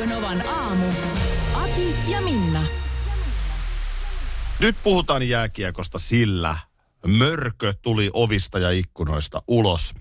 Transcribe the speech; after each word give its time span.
Radio 0.00 0.16
Novan 0.16 0.48
aamu. 0.48 0.86
Ati 1.54 1.94
ja 2.08 2.20
Minna. 2.20 2.62
Nyt 4.60 4.76
puhutaan 4.82 5.28
jääkiekosta 5.28 5.98
sillä 5.98 6.56
mörkö 7.06 7.72
tuli 7.82 8.10
ovista 8.12 8.58
ja 8.58 8.70
ikkunoista 8.70 9.42
ulos. 9.48 9.94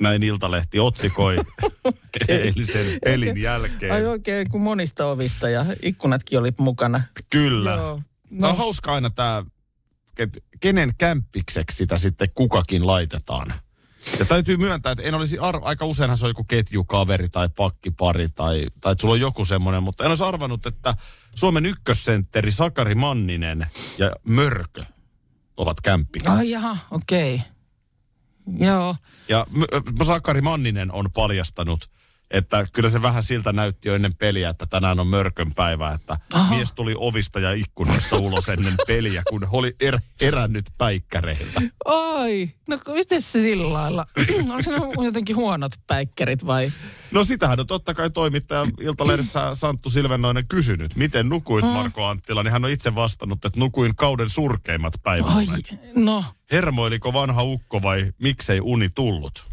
Näin 0.00 0.22
Iltalehti 0.22 0.80
otsikoi 0.80 1.36
eilisen 2.28 2.98
pelin 3.04 3.36
jälkeen. 3.38 3.92
Ai 3.92 4.06
oikein, 4.06 4.50
kun 4.50 4.60
monista 4.60 5.06
ovista 5.06 5.48
ja 5.48 5.66
ikkunatkin 5.82 6.38
oli 6.38 6.52
mukana. 6.58 7.02
Kyllä. 7.30 7.70
Joo. 7.70 8.02
No. 8.30 8.48
on 8.48 8.56
hauska 8.56 8.94
aina 8.94 9.10
tämä, 9.10 9.44
että 10.18 10.40
kenen 10.60 10.92
kämppikseksi 10.98 11.76
sitä 11.76 11.98
sitten 11.98 12.28
kukakin 12.34 12.86
laitetaan. 12.86 13.52
Ja 14.18 14.24
täytyy 14.24 14.56
myöntää, 14.56 14.92
että 14.92 15.04
en 15.04 15.14
olisi 15.14 15.36
arv- 15.36 15.62
aika 15.62 15.84
useinhan 15.84 16.16
se 16.16 16.26
on 16.26 16.30
joku 16.30 16.44
ketjukaveri 16.44 17.28
tai 17.28 17.48
pakkipari 17.56 18.28
tai, 18.28 18.66
tai 18.80 18.92
että 18.92 19.00
sulla 19.00 19.14
on 19.14 19.20
joku 19.20 19.44
semmoinen, 19.44 19.82
mutta 19.82 20.04
en 20.04 20.08
olisi 20.08 20.24
arvannut, 20.24 20.66
että 20.66 20.94
Suomen 21.34 21.66
ykkössentteri 21.66 22.52
Sakari 22.52 22.94
Manninen 22.94 23.66
ja 23.98 24.12
Mörkö 24.24 24.84
ovat 25.56 25.80
kämppiksi. 25.80 26.28
Ai 26.28 26.50
jaha, 26.50 26.76
okei. 26.90 27.34
Okay. 27.34 28.66
Joo. 28.66 28.96
Ja 29.28 29.46
M- 29.50 30.04
Sakari 30.04 30.40
Manninen 30.40 30.92
on 30.92 31.12
paljastanut, 31.12 31.90
että 32.30 32.66
kyllä 32.72 32.88
se 32.88 33.02
vähän 33.02 33.22
siltä 33.22 33.52
näytti 33.52 33.88
jo 33.88 33.94
ennen 33.94 34.16
peliä, 34.16 34.48
että 34.48 34.66
tänään 34.66 35.00
on 35.00 35.06
mörkön 35.06 35.54
päivä, 35.54 35.90
että 35.92 36.16
Aha. 36.32 36.54
mies 36.54 36.72
tuli 36.72 36.94
ovista 36.98 37.40
ja 37.40 37.52
ikkunoista 37.52 38.16
ulos 38.16 38.48
ennen 38.48 38.74
peliä, 38.86 39.22
kun 39.30 39.48
oli 39.52 39.76
er, 39.80 39.98
erännyt 40.20 40.64
päikkäreiltä. 40.78 41.60
Ai, 41.84 42.50
no 42.68 42.78
miten 42.94 43.22
se 43.22 43.42
sillä 43.42 43.72
lailla? 43.72 44.06
Onko 44.50 44.62
se 44.62 44.70
ne 44.70 45.04
jotenkin 45.04 45.36
huonot 45.36 45.72
päikkärit 45.86 46.46
vai? 46.46 46.72
No 47.10 47.24
sitähän 47.24 47.60
on 47.60 47.66
totta 47.66 47.94
kai 47.94 48.10
toimittaja 48.10 48.66
Iltalehdessä 48.80 49.54
Santtu 49.54 49.90
Silvennoinen 49.90 50.48
kysynyt, 50.48 50.96
miten 50.96 51.28
nukuit 51.28 51.64
Marko 51.64 52.06
Anttila, 52.06 52.42
niin 52.42 52.52
hän 52.52 52.64
on 52.64 52.70
itse 52.70 52.94
vastannut, 52.94 53.44
että 53.44 53.60
nukuin 53.60 53.96
kauden 53.96 54.30
surkeimmat 54.30 54.94
Ai, 54.94 55.00
päiväunet. 55.02 55.74
no, 55.94 56.24
Hermoiliko 56.52 57.12
vanha 57.12 57.42
ukko 57.42 57.82
vai 57.82 58.12
miksei 58.22 58.60
uni 58.60 58.88
tullut? 58.94 59.46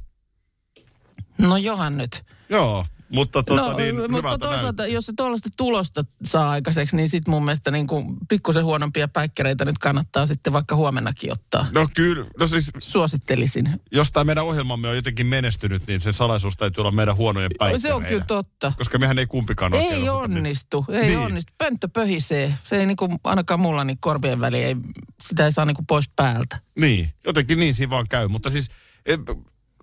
no 1.37 1.57
johan 1.57 1.97
nyt. 1.97 2.23
Joo, 2.53 2.85
mutta 3.09 3.43
tota, 3.43 3.61
no, 3.61 3.77
niin, 3.77 3.95
mutta 3.95 4.37
toisaalta, 4.37 4.61
näyttää. 4.63 4.87
jos 4.87 5.05
se 5.05 5.13
tuollaista 5.17 5.49
tulosta 5.57 6.03
saa 6.23 6.49
aikaiseksi, 6.49 6.95
niin 6.95 7.09
sitten 7.09 7.31
mun 7.31 7.45
mielestä 7.45 7.71
niin 7.71 7.87
kuin 7.87 8.17
pikkusen 8.29 8.63
huonompia 8.63 9.07
päikkäreitä 9.07 9.65
nyt 9.65 9.77
kannattaa 9.77 10.25
sitten 10.25 10.53
vaikka 10.53 10.75
huomennakin 10.75 11.31
ottaa. 11.31 11.67
No 11.71 11.87
kyllä, 11.93 12.25
no 12.39 12.47
siis 12.47 12.71
Suosittelisin. 12.79 13.81
jos 13.91 14.11
tämä 14.11 14.23
meidän 14.23 14.43
ohjelmamme 14.43 14.87
on 14.87 14.95
jotenkin 14.95 15.27
menestynyt, 15.27 15.87
niin 15.87 16.01
sen 16.01 16.13
salaisuus 16.13 16.57
täytyy 16.57 16.81
olla 16.81 16.91
meidän 16.91 17.15
huonojen 17.15 17.51
päikkäreiden. 17.57 17.81
Se 17.81 17.93
on 17.93 18.05
kyllä 18.05 18.25
totta. 18.27 18.73
Koska 18.77 18.97
mehän 18.97 19.19
ei 19.19 19.25
kumpikaan 19.27 19.73
oikein 19.73 19.93
Ei 19.93 20.09
osata 20.09 20.23
onnistu, 20.23 20.85
ei 20.89 20.99
Niin. 20.99 21.07
niin. 21.07 21.19
onnistu. 21.19 21.53
Pönttö 21.57 21.87
pöhisee. 21.87 22.53
Se 22.63 22.77
ei 22.79 22.85
niinku, 22.85 23.09
ainakaan 23.23 23.59
mulla 23.59 23.83
niin 23.83 23.97
korvien 23.99 24.39
väliin, 24.41 24.65
ei, 24.65 24.75
sitä 25.23 25.45
ei 25.45 25.51
saa 25.51 25.65
niinku 25.65 25.83
pois 25.87 26.09
päältä. 26.15 26.59
Niin, 26.79 27.09
jotenkin 27.25 27.59
niin 27.59 27.73
siinä 27.73 27.89
vaan 27.89 28.07
käy. 28.09 28.27
Mutta 28.27 28.49
siis 28.49 28.67
e, 29.05 29.17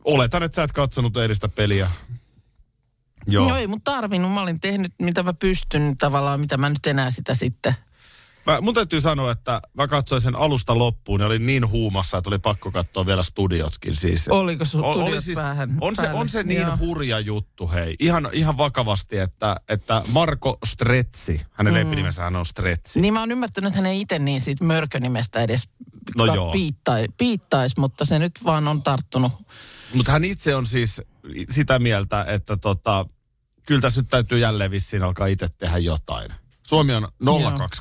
oletan, 0.04 0.42
että 0.42 0.56
sä 0.56 0.62
et 0.62 0.72
katsonut 0.72 1.16
eilistä 1.16 1.48
peliä. 1.48 1.90
Joo. 3.26 3.48
Joo. 3.48 3.56
ei 3.56 3.66
mun 3.66 3.82
tarvinnut. 3.82 4.32
Mä 4.32 4.42
olin 4.42 4.60
tehnyt, 4.60 4.94
mitä 5.02 5.22
mä 5.22 5.32
pystyn 5.32 5.96
tavallaan, 5.98 6.40
mitä 6.40 6.58
mä 6.58 6.68
nyt 6.68 6.86
enää 6.86 7.10
sitä 7.10 7.34
sitten. 7.34 7.74
Mä, 8.46 8.60
mun 8.60 8.74
täytyy 8.74 9.00
sanoa, 9.00 9.30
että 9.30 9.60
mä 9.74 9.88
katsoin 9.88 10.20
sen 10.20 10.36
alusta 10.36 10.78
loppuun 10.78 11.20
ja 11.20 11.26
olin 11.26 11.46
niin 11.46 11.70
huumassa, 11.70 12.18
että 12.18 12.30
oli 12.30 12.38
pakko 12.38 12.70
katsoa 12.70 13.06
vielä 13.06 13.22
studiotkin. 13.22 13.96
Siis. 13.96 14.28
Oliko 14.28 14.64
sun 14.64 14.84
O- 14.84 14.94
tuliot 14.94 15.22
vähän 15.36 15.78
on, 15.80 15.96
se, 15.96 16.10
on 16.10 16.28
se 16.28 16.42
niin 16.42 16.60
Joo. 16.60 16.76
hurja 16.78 17.20
juttu, 17.20 17.68
hei. 17.68 17.96
Ihan, 17.98 18.28
ihan 18.32 18.58
vakavasti, 18.58 19.18
että, 19.18 19.56
että 19.68 20.02
Marko 20.12 20.58
Stretsi, 20.66 21.40
hänen 21.50 21.72
mm. 21.72 21.78
lempinimensä 21.78 22.22
hän 22.22 22.36
on 22.36 22.46
Stretsi. 22.46 23.00
Niin 23.00 23.14
mä 23.14 23.20
oon 23.20 23.32
ymmärtänyt, 23.32 23.68
että 23.68 23.78
hän 23.78 23.86
ei 23.86 24.00
itse 24.00 24.18
niin 24.18 24.40
siitä 24.40 24.64
mörkönimestä 24.64 25.40
edes 25.40 25.68
No 26.16 26.50
piittai, 26.52 27.06
piittaisi, 27.18 27.74
mutta 27.80 28.04
se 28.04 28.18
nyt 28.18 28.32
vaan 28.44 28.68
on 28.68 28.82
tarttunut. 28.82 29.32
Mutta 29.94 30.12
hän 30.12 30.24
itse 30.24 30.54
on 30.54 30.66
siis 30.66 31.02
sitä 31.50 31.78
mieltä, 31.78 32.24
että 32.28 32.56
tota, 32.56 33.06
kyllä 33.66 33.80
tässä 33.80 34.00
nyt 34.00 34.08
täytyy 34.08 34.38
jälleen 34.38 34.70
vissiin 34.70 35.02
alkaa 35.02 35.26
itse 35.26 35.48
tehdä 35.58 35.78
jotain. 35.78 36.30
Suomi 36.66 36.94
on 36.94 37.08
0-2 37.24 37.26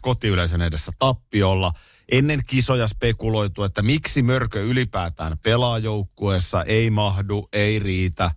kotiyleisön 0.02 0.62
edessä 0.62 0.92
tappiolla. 1.00 1.72
Ennen 2.12 2.42
kisoja 2.48 2.88
spekuloitu, 2.88 3.64
että 3.64 3.82
miksi 3.82 4.22
Mörkö 4.22 4.64
ylipäätään 4.64 5.38
pelaa 5.38 5.78
joukkueessa, 5.78 6.64
ei 6.64 6.90
mahdu, 6.90 7.48
ei 7.54 7.80
riitä, 7.80 8.32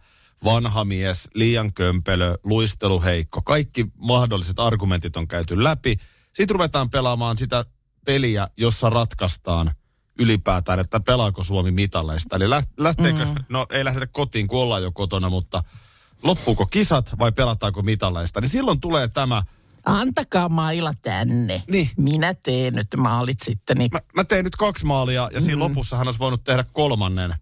vanha 0.45 0.85
mies, 0.85 1.29
liian 1.35 1.73
kömpelö, 1.73 2.35
luisteluheikko. 2.45 3.43
Kaikki 3.43 3.87
mahdolliset 3.97 4.59
argumentit 4.59 5.17
on 5.17 5.29
käyty 5.29 5.65
läpi. 5.65 5.97
Sitten 6.33 6.55
ruvetaan 6.55 6.91
pelaamaan 6.91 7.39
sitä 7.39 7.65
peliä, 8.05 8.49
jossa 8.57 8.91
ratkaistaan 8.91 9.71
ylipäätään, 10.19 10.81
että 10.81 11.01
pelaako 11.01 11.45
Suomi 11.45 11.71
mitaleista. 11.71 12.37
Eli 12.37 12.45
läht- 12.45 12.73
lähteekö, 12.79 13.25
mm. 13.25 13.35
no 13.49 13.67
ei 13.71 13.85
lähdetä 13.85 14.07
kotiin, 14.07 14.49
kun 14.49 14.61
ollaan 14.61 14.83
jo 14.83 14.93
kotona, 14.93 15.31
mutta 15.31 15.65
loppuuko 16.23 16.67
kisat 16.67 17.19
vai 17.19 17.33
pelataanko 17.33 17.83
mitaleista. 17.83 18.41
Niin 18.41 18.49
silloin 18.49 18.81
tulee 18.81 19.09
tämä, 19.09 19.43
Antakaa 19.85 20.49
mailla 20.49 20.93
tänne. 21.03 21.63
Niin. 21.71 21.91
Minä 21.97 22.35
teen 22.35 22.75
nyt 22.75 22.89
maalit 22.97 23.41
sitten. 23.45 23.77
Niin. 23.77 23.91
mä, 23.93 24.01
mä 24.15 24.25
tein 24.25 24.45
nyt 24.45 24.57
kaksi 24.57 24.87
maalia 24.87 25.29
ja 25.33 25.41
siinä 25.41 25.59
lopussa 25.59 25.97
hän 25.97 26.09
olisi 26.09 26.19
voinut 26.19 26.45
tehdä 26.45 26.65
kolmannen. 26.73 27.35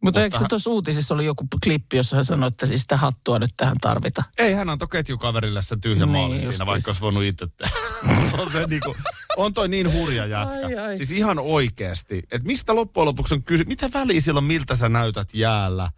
Mutta 0.00 0.22
eikö 0.22 0.36
hän- 0.36 0.44
se 0.44 0.48
tuossa 0.48 0.70
uutisissa 0.70 1.14
oli 1.14 1.24
joku 1.24 1.44
klippi, 1.64 1.96
jossa 1.96 2.16
hän 2.16 2.24
sanoi, 2.24 2.48
että 2.48 2.66
siis 2.66 2.82
sitä 2.82 2.96
hattua 2.96 3.38
nyt 3.38 3.50
tähän 3.56 3.76
tarvita? 3.80 4.22
Ei, 4.38 4.52
hän 4.54 4.70
antoi 4.70 4.88
ketjukaverille 4.88 5.62
sen 5.62 5.80
tyhjän 5.80 6.12
Niin, 6.12 6.22
justiinsa. 6.24 6.52
siinä, 6.52 6.66
vaikka 6.66 6.88
olisi 6.88 7.00
voinut 7.00 7.22
itse 7.22 7.46
on, 8.38 8.52
se 8.52 8.66
niinku, 8.66 8.96
on 9.36 9.54
toi 9.54 9.68
niin 9.68 9.92
hurja 9.92 10.26
jätkä. 10.26 10.66
Ai, 10.66 10.74
ai. 10.78 10.96
Siis 10.96 11.12
ihan 11.12 11.38
oikeasti. 11.38 12.18
Että 12.30 12.46
mistä 12.46 12.74
loppujen 12.74 13.06
lopuksi 13.06 13.34
on 13.34 13.42
kysy, 13.42 13.64
mitä 13.64 13.90
väliä 13.94 14.20
silloin, 14.20 14.44
miltä 14.44 14.76
sä 14.76 14.88
näytät 14.88 15.34
jäällä? 15.34 15.90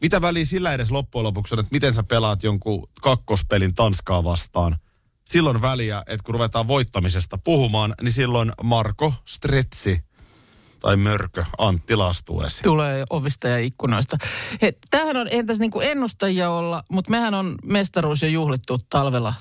Mitä 0.00 0.20
väliä 0.20 0.44
sillä 0.44 0.72
edes 0.72 0.90
loppujen 0.90 1.24
lopuksi 1.24 1.54
on, 1.54 1.58
että 1.58 1.72
miten 1.72 1.94
sä 1.94 2.02
pelaat 2.02 2.42
jonkun 2.42 2.88
kakkospelin 3.02 3.74
Tanskaa 3.74 4.24
vastaan? 4.24 4.76
Silloin 5.24 5.62
väliä, 5.62 6.02
että 6.06 6.24
kun 6.24 6.34
ruvetaan 6.34 6.68
voittamisesta 6.68 7.38
puhumaan, 7.38 7.94
niin 8.02 8.12
silloin 8.12 8.52
Marko 8.62 9.14
Stretsi 9.24 10.00
tai 10.84 10.96
Mörkö 10.96 11.44
Antti 11.58 11.94
astuu 11.94 12.40
esiin. 12.40 12.62
Tulee 12.62 13.04
ovista 13.10 13.48
ja 13.48 13.58
ikkunoista. 13.58 14.16
He, 14.62 14.72
tämähän 14.90 15.16
on, 15.16 15.28
entäs 15.30 15.58
niin 15.58 15.70
kuin 15.70 15.88
ennustajia 15.88 16.50
olla, 16.50 16.84
mutta 16.88 17.10
mehän 17.10 17.34
on 17.34 17.54
mestaruus 17.62 18.22
jo 18.22 18.28
juhlittu 18.28 18.78
talvella 18.90 19.28
äh, 19.28 19.34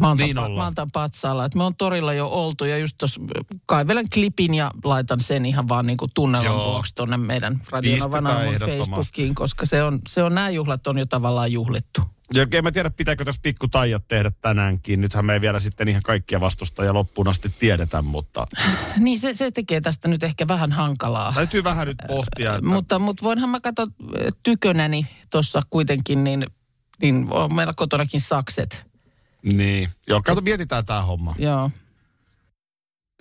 Maantan, 0.00 0.26
Niin. 0.26 0.36
Maantan 0.36 0.90
patsaalla. 0.92 1.44
Et 1.44 1.54
me 1.54 1.64
on 1.64 1.76
torilla 1.76 2.14
jo 2.14 2.28
oltu 2.28 2.64
ja 2.64 2.78
just 2.78 2.94
tuossa 2.98 3.20
kaivelen 3.66 4.10
klipin 4.14 4.54
ja 4.54 4.70
laitan 4.84 5.20
sen 5.20 5.46
ihan 5.46 5.68
vaan 5.68 5.86
niin 5.86 5.96
kuin 5.96 6.10
tunnelman 6.14 6.54
vuoksi 6.54 6.94
tuonne 6.94 7.16
meidän 7.16 7.60
ehdottomasti. 7.82 8.76
Facebookiin, 8.78 9.34
koska 9.34 9.66
se 9.66 9.82
on, 9.82 10.00
se 10.08 10.22
on, 10.22 10.34
nämä 10.34 10.50
juhlat 10.50 10.86
on 10.86 10.98
jo 10.98 11.06
tavallaan 11.06 11.52
juhlittu. 11.52 12.00
Ja 12.36 12.46
en 12.58 12.64
mä 12.64 12.72
tiedä, 12.72 12.90
pitääkö 12.90 13.24
tässä 13.24 13.40
pikku 13.42 13.68
taijat 13.68 14.08
tehdä 14.08 14.30
tänäänkin. 14.40 15.00
Nythän 15.00 15.26
me 15.26 15.32
ei 15.32 15.40
vielä 15.40 15.60
sitten 15.60 15.88
ihan 15.88 16.02
kaikkia 16.02 16.40
vastustajia 16.40 16.94
loppuun 16.94 17.28
asti 17.28 17.48
tiedetä, 17.58 18.02
mutta 18.02 18.46
Niin 18.98 19.18
se, 19.18 19.34
se 19.34 19.50
tekee 19.50 19.80
tästä 19.80 20.08
nyt 20.08 20.22
ehkä 20.22 20.48
vähän 20.48 20.72
hankalaa. 20.72 21.32
täytyy 21.32 21.64
vähän 21.64 21.86
nyt 21.86 21.98
pohtia, 22.06 22.54
että 22.54 22.66
Mutta, 22.68 22.98
mutta 22.98 23.22
voinhan 23.24 23.48
mä 23.50 23.60
katsoa 23.60 23.86
tykönäni 24.42 25.06
tuossa 25.30 25.62
kuitenkin, 25.70 26.24
niin, 26.24 26.46
niin 27.02 27.26
on 27.30 27.54
meillä 27.54 27.72
kotonakin 27.76 28.20
sakset. 28.20 28.84
niin. 29.42 29.88
Joo, 30.08 30.22
kato, 30.24 30.40
mietitään 30.40 30.84
tämä 30.84 31.02
homma. 31.02 31.34
Joo. 31.38 31.70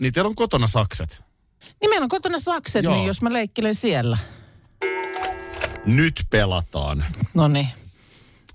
Niin 0.02 0.14
teillä 0.14 0.28
on 0.28 0.36
kotona 0.36 0.68
sakset. 0.68 1.24
Niin 1.82 1.90
meillä 1.90 2.04
on 2.04 2.10
kotona 2.10 2.40
sakset, 2.40 2.84
Joo. 2.84 2.94
niin 2.94 3.08
jos 3.08 3.22
mä 3.22 3.34
leikkelen 3.34 3.76
siellä. 3.76 4.18
Nyt 5.86 6.26
pelataan. 6.30 7.06
No 7.34 7.48
niin. 7.48 7.68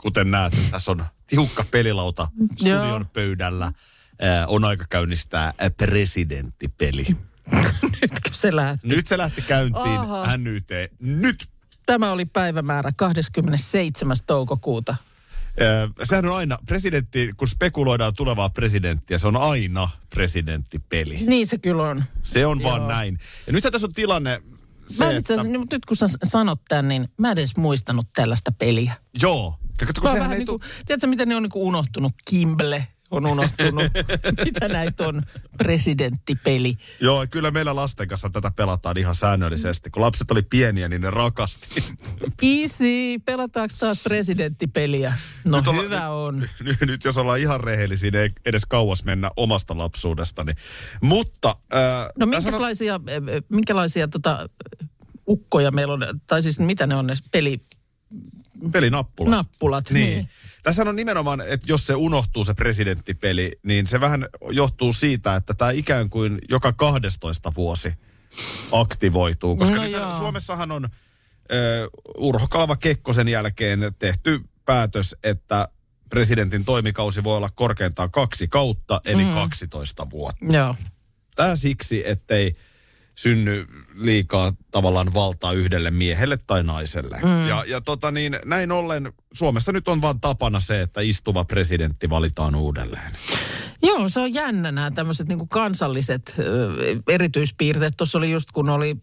Kuten 0.02 0.31
näet, 0.31 0.52
tässä 0.70 0.91
on 0.91 1.05
tiukka 1.26 1.64
pelilauta 1.70 2.29
studion 2.56 2.88
Joo. 2.88 3.05
pöydällä. 3.12 3.64
Äh, 3.64 3.73
on 4.47 4.64
aika 4.64 4.85
käynnistää 4.88 5.44
äh, 5.47 5.55
presidenttipeli. 5.76 7.06
Nytkö 8.02 8.31
se 8.32 8.56
lähti? 8.56 8.88
Nyt 8.88 9.06
se 9.06 9.19
lähti 9.19 9.43
käyntiin, 9.43 10.00
Aha. 10.00 10.37
NYT. 10.37 10.70
Nyt 11.00 11.49
Tämä 11.87 12.11
oli 12.11 12.25
päivämäärä 12.25 12.93
27. 12.97 14.17
toukokuuta. 14.26 14.97
Ö, 15.61 15.88
Sehän 16.05 16.26
on 16.26 16.37
aina, 16.37 16.58
presidentti, 16.67 17.31
kun 17.37 17.49
spekuloidaan 17.49 18.14
tulevaa 18.14 18.49
presidenttiä, 18.50 19.19
se 19.19 19.29
on 19.29 19.37
aina 19.37 19.88
presidenttipeli. 20.11 21.17
Niin 21.17 21.47
se 21.47 21.58
kyllä 21.58 21.82
on. 21.82 22.05
Se 22.23 22.47
on 22.47 22.62
vaan 22.62 22.81
Joo. 22.81 22.88
näin. 22.88 23.19
Ja 23.47 23.52
nythän 23.52 23.73
tässä 23.73 23.87
on 23.87 23.93
tilanne 23.93 24.43
se, 24.88 25.05
Mä 25.05 25.11
itse 25.11 25.35
että... 25.35 25.43
asiassa, 25.43 25.67
nyt 25.70 25.85
kun 25.85 25.97
sä 25.97 26.06
sanot 26.25 26.61
tämän, 26.69 26.88
niin 26.88 27.08
mä 27.17 27.31
en 27.31 27.38
edes 27.38 27.56
muistanut 27.56 28.06
tällaista 28.14 28.52
peliä. 28.52 28.94
Joo. 29.23 29.60
Kato, 29.87 30.00
kun 30.00 30.11
sehän 30.11 30.19
vähän 30.21 30.32
ei 30.32 30.38
niin 30.38 30.47
tu... 30.47 30.59
kuin, 30.59 30.71
tiedätkö 30.87 31.06
miten 31.06 31.29
ne 31.29 31.37
on 31.37 31.43
niin 31.43 31.50
kuin 31.50 31.62
unohtunut? 31.65 32.12
Kimble 32.31 32.87
on 33.11 33.27
unohtunut. 33.27 33.85
Mitä 34.44 34.69
näitä 34.69 35.09
on? 35.09 35.23
Presidenttipeli. 35.59 36.77
Joo, 37.00 37.27
kyllä 37.31 37.50
meillä 37.50 37.75
lasten 37.77 38.09
kanssa 38.09 38.31
tätä 38.31 38.50
pelataan 38.56 38.99
ihan 38.99 39.15
säännöllisesti. 39.15 39.91
Kun 39.91 40.03
lapset 40.03 40.31
oli 40.31 40.43
pieniä, 40.43 40.88
niin 40.88 41.00
ne 41.03 41.11
rakasti. 41.11 41.69
Easy, 42.43 43.19
pelataanko 43.25 43.75
taas 43.79 44.03
presidenttipeliä? 44.03 45.17
No 45.44 45.56
Nyt 45.56 45.69
olla- 45.69 45.83
hyvä 45.83 46.09
on. 46.11 46.41
nyt, 46.61 46.76
nyt 46.81 47.05
jos 47.05 47.19
ollaan 47.19 47.38
ihan 47.38 47.61
rehellisiä, 47.61 48.11
niin 48.11 48.21
ei 48.23 48.31
edes 48.44 48.67
kauas 48.67 49.05
mennä 49.05 49.31
omasta 49.37 49.79
lapsuudestani. 49.79 50.53
Mutta... 51.03 51.56
Äh, 51.75 51.81
No 52.19 52.26
tässä 52.26 52.49
on- 52.49 52.53
minkälaisia, 52.53 53.00
eh, 53.06 53.43
minkälaisia 53.49 54.09
tota, 54.09 54.49
ukkoja 55.29 55.71
meillä 55.71 55.94
on, 55.94 56.21
tai 56.26 56.43
siis 56.43 56.59
mitä 56.59 56.87
ne 56.87 56.94
on 56.97 57.06
ne 57.06 57.15
pelinappulat? 57.33 57.81
Pelinappulat. 58.73 59.91
Niin. 59.91 60.07
niin. 60.07 60.17
niin. 60.17 60.29
Tässä 60.62 60.83
on 60.83 60.97
nimenomaan, 60.97 61.41
että 61.41 61.67
jos 61.69 61.87
se 61.87 61.95
unohtuu 61.95 62.45
se 62.45 62.55
presidenttipeli, 62.55 63.53
niin 63.62 63.87
se 63.87 64.01
vähän 64.01 64.27
johtuu 64.51 64.93
siitä, 64.93 65.37
että 65.37 65.55
tämä 65.55 65.71
ikään 65.71 66.11
kuin 66.11 66.39
joka 66.49 66.73
12 66.73 67.53
vuosi 67.57 67.93
aktivoituu. 68.73 69.57
Koska 69.57 69.75
No 69.75 69.81
no 69.81 69.85
nyt 69.85 69.93
joo. 69.93 70.19
Suomessahan 70.19 70.73
on 70.73 70.89
ö, 71.53 71.89
Urho 72.19 72.47
Kalva 72.49 72.77
Kekkosen 72.77 73.29
jälkeen 73.29 73.81
tehty 73.99 74.41
päätös, 74.65 75.17
että 75.25 75.69
presidentin 76.11 76.65
toimikausi 76.65 77.25
voi 77.25 77.37
olla 77.37 77.51
korkeintaan 77.55 78.11
kaksi 78.11 78.49
kautta, 78.49 79.01
eli 79.05 79.25
mm. 79.25 79.33
12 79.33 80.11
vuotta. 80.11 80.47
Joo. 80.53 80.75
Tämä 81.37 81.57
siksi, 81.57 82.03
ettei 82.09 82.57
synny 83.15 83.67
liikaa 84.00 84.52
tavallaan 84.70 85.14
valtaa 85.14 85.52
yhdelle 85.52 85.91
miehelle 85.91 86.38
tai 86.47 86.62
naiselle. 86.62 87.19
Mm. 87.23 87.49
Ja, 87.49 87.64
ja 87.67 87.81
tota 87.81 88.11
niin, 88.11 88.38
näin 88.44 88.73
ollen 88.73 89.12
Suomessa 89.32 89.73
nyt 89.73 89.88
on 89.88 90.02
vaan 90.02 90.20
tapana 90.20 90.61
se, 90.61 90.81
että 90.81 91.00
istuva 91.00 91.44
presidentti 91.44 92.11
valitaan 92.11 92.55
uudelleen. 92.55 93.12
Joo, 93.82 94.08
se 94.08 94.20
on 94.20 94.35
jännä 94.35 94.73
nämä 94.73 94.91
tämmöiset 94.91 95.29
niin 95.29 95.49
kansalliset 95.49 96.35
ö, 96.38 96.73
erityispiirteet. 97.08 97.94
Tuossa 97.97 98.19
oli 98.19 98.31
just 98.31 98.50
kun 98.52 98.69
oli 98.69 98.97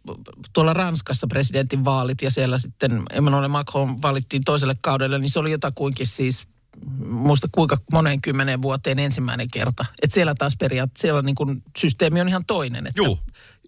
tuolla 0.54 0.74
Ranskassa 0.74 1.28
presidentin 1.28 1.86
vaalit 1.86 2.22
ja 2.22 2.32
siellä 2.32 2.58
sitten 2.58 3.04
Emmanuel 3.12 3.48
Macron 3.48 4.02
valittiin 4.02 4.44
toiselle 4.46 4.76
kaudelle, 4.82 5.20
niin 5.20 5.30
se 5.30 5.40
oli 5.40 5.52
jotakuinkin 5.52 6.08
siis 6.08 6.48
muista 7.06 7.48
kuinka 7.52 7.78
monen 7.92 8.22
kymmenen 8.22 8.62
vuoteen 8.62 9.00
ensimmäinen 9.00 9.48
kerta. 9.54 9.86
Että 10.02 10.14
siellä 10.14 10.36
taas 10.36 10.54
periaatteessa, 10.60 11.02
siellä 11.02 11.22
niin 11.22 11.36
kuin 11.36 11.64
systeemi 11.78 12.22
on 12.22 12.30
ihan 12.30 12.46
toinen. 12.46 12.88
Että 12.88 13.02
Juu. 13.04 13.20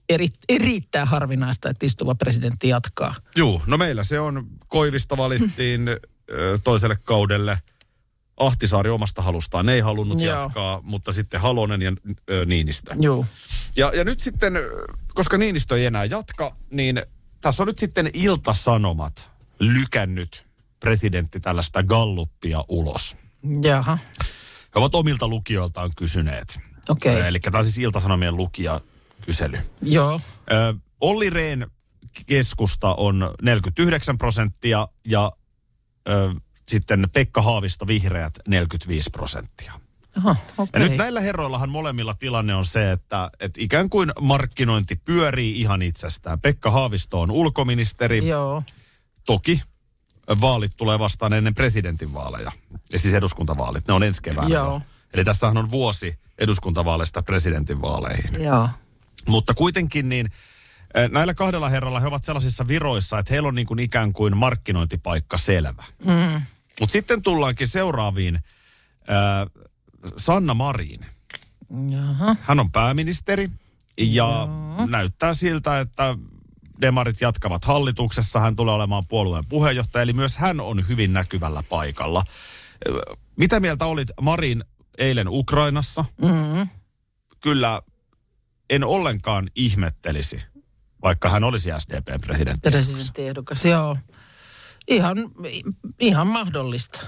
Eri, 0.09 0.27
erittäin 0.49 1.07
harvinaista, 1.07 1.69
että 1.69 1.85
istuva 1.85 2.15
presidentti 2.15 2.69
jatkaa. 2.69 3.15
Joo, 3.35 3.61
no 3.67 3.77
meillä 3.77 4.03
se 4.03 4.19
on, 4.19 4.47
Koivista 4.67 5.17
valittiin 5.17 5.87
ö, 6.31 6.59
toiselle 6.63 6.95
kaudelle. 7.03 7.57
Ahtisaari 8.37 8.89
omasta 8.89 9.21
halustaan 9.21 9.69
ei 9.69 9.79
halunnut 9.79 10.21
Joo. 10.21 10.35
jatkaa, 10.35 10.81
mutta 10.83 11.11
sitten 11.11 11.41
Halonen 11.41 11.81
ja 11.81 11.91
ö, 12.31 12.45
Niinistö. 12.45 12.95
Joo. 12.99 13.25
Ja, 13.75 13.91
ja 13.95 14.03
nyt 14.03 14.19
sitten, 14.19 14.53
koska 15.13 15.37
Niinistö 15.37 15.77
ei 15.77 15.85
enää 15.85 16.05
jatka, 16.05 16.55
niin 16.71 17.03
tässä 17.41 17.63
on 17.63 17.67
nyt 17.67 17.79
sitten 17.79 18.09
Iltasanomat 18.13 19.31
lykännyt 19.59 20.47
presidentti 20.79 21.39
tällaista 21.39 21.83
galluppia 21.83 22.63
ulos. 22.69 23.15
Jaha. 23.61 23.97
He 24.75 24.79
ovat 24.79 24.95
omilta 24.95 25.27
lukijoiltaan 25.27 25.91
kysyneet. 25.97 26.59
Okei. 26.89 27.15
Ö, 27.15 27.27
Eli 27.27 27.39
tämä 27.39 27.57
on 27.57 27.63
siis 27.65 27.77
Iltasanomien 27.77 28.37
lukijakysely. 29.19 29.57
Joo. 29.81 30.21
Ö, 30.51 30.73
Olli 31.01 31.29
Rehn 31.29 31.65
keskusta 32.25 32.93
on 32.93 33.33
49 33.41 34.17
prosenttia 34.17 34.87
ja 35.05 35.31
ö, 36.09 36.31
sitten 36.67 37.07
Pekka 37.13 37.41
Haavisto 37.41 37.87
vihreät 37.87 38.33
45 38.47 39.09
prosenttia. 39.09 39.73
Aha, 40.17 40.35
Ja 40.57 40.63
okei. 40.63 40.81
nyt 40.89 40.97
näillä 40.97 41.19
herroillahan 41.19 41.69
molemmilla 41.69 42.13
tilanne 42.13 42.55
on 42.55 42.65
se, 42.65 42.91
että, 42.91 43.29
että 43.39 43.61
ikään 43.63 43.89
kuin 43.89 44.11
markkinointi 44.21 44.95
pyörii 44.95 45.61
ihan 45.61 45.81
itsestään. 45.81 46.39
Pekka 46.41 46.71
Haavisto 46.71 47.21
on 47.21 47.31
ulkoministeri. 47.31 48.27
Joo. 48.27 48.63
Toki 49.25 49.61
vaalit 50.41 50.71
tulee 50.77 50.99
vastaan 50.99 51.33
ennen 51.33 51.55
presidentinvaaleja. 51.55 52.51
Ja 52.91 52.99
siis 52.99 53.13
eduskuntavaalit, 53.13 53.87
ne 53.87 53.93
on 53.93 54.03
ensi 54.03 54.21
keväänä. 54.21 54.49
Joo. 54.55 54.73
jo. 54.73 54.81
Eli 55.13 55.23
tässähän 55.23 55.57
on 55.57 55.71
vuosi 55.71 56.19
eduskuntavaaleista 56.37 57.21
presidentinvaaleihin. 57.23 58.43
Joo. 58.43 58.69
Mutta 59.27 59.53
kuitenkin 59.53 60.09
niin 60.09 60.29
eh, 60.95 61.09
näillä 61.09 61.33
kahdella 61.33 61.69
herralla 61.69 61.99
he 61.99 62.07
ovat 62.07 62.23
sellaisissa 62.23 62.67
viroissa, 62.67 63.19
että 63.19 63.33
heillä 63.33 63.47
on 63.47 63.55
niin 63.55 63.67
kuin 63.67 63.79
ikään 63.79 64.13
kuin 64.13 64.37
markkinointipaikka 64.37 65.37
selvä. 65.37 65.83
Mm. 66.05 66.41
Mutta 66.79 66.93
sitten 66.93 67.21
tullaankin 67.21 67.67
seuraaviin. 67.67 68.35
Äh, 68.35 69.65
Sanna 70.17 70.53
Marin. 70.53 71.05
Jaha. 71.89 72.35
Hän 72.41 72.59
on 72.59 72.71
pääministeri 72.71 73.49
ja 73.97 74.47
näyttää 74.89 75.33
siltä, 75.33 75.79
että 75.79 76.17
demarit 76.81 77.21
jatkavat 77.21 77.65
hallituksessa. 77.65 78.39
Hän 78.39 78.55
tulee 78.55 78.73
olemaan 78.73 79.07
puolueen 79.07 79.45
puheenjohtaja, 79.49 80.03
eli 80.03 80.13
myös 80.13 80.37
hän 80.37 80.59
on 80.59 80.87
hyvin 80.87 81.13
näkyvällä 81.13 81.63
paikalla. 81.69 82.23
Ö, 82.87 83.15
Mitä 83.35 83.59
mieltä 83.59 83.85
olit 83.85 84.11
Marin 84.21 84.63
eilen 84.97 85.27
Ukrainassa? 85.27 86.05
Mm. 86.21 86.69
Kyllä 87.41 87.81
en 88.69 88.83
ollenkaan 88.83 89.49
ihmettelisi, 89.55 90.41
vaikka 91.03 91.29
hän 91.29 91.43
olisi 91.43 91.69
SDPn 91.77 92.21
presidentti. 92.21 92.69
Presidenttiehdokas, 92.69 93.65
joo. 93.65 93.97
Ihan, 94.87 95.17
ihan 95.99 96.27
mahdollista. 96.27 96.99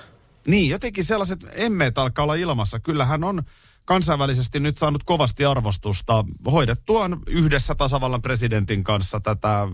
Niin, 0.48 0.70
jotenkin 0.70 1.06
sellaiset 1.06 1.46
emmeet 1.54 1.98
alkaa 1.98 2.24
olla 2.24 2.36
ilmassa. 2.36 2.80
Kyllä 2.80 3.06
hän 3.06 3.24
on 3.24 3.44
kansainvälisesti 3.86 4.60
nyt 4.60 4.78
saanut 4.78 5.04
kovasti 5.04 5.46
arvostusta 5.46 6.26
hoidettuaan 6.52 7.20
yhdessä 7.28 7.76
tasavallan 7.76 8.22
presidentin 8.22 8.84
kanssa 8.84 9.20
tätä 9.20 9.68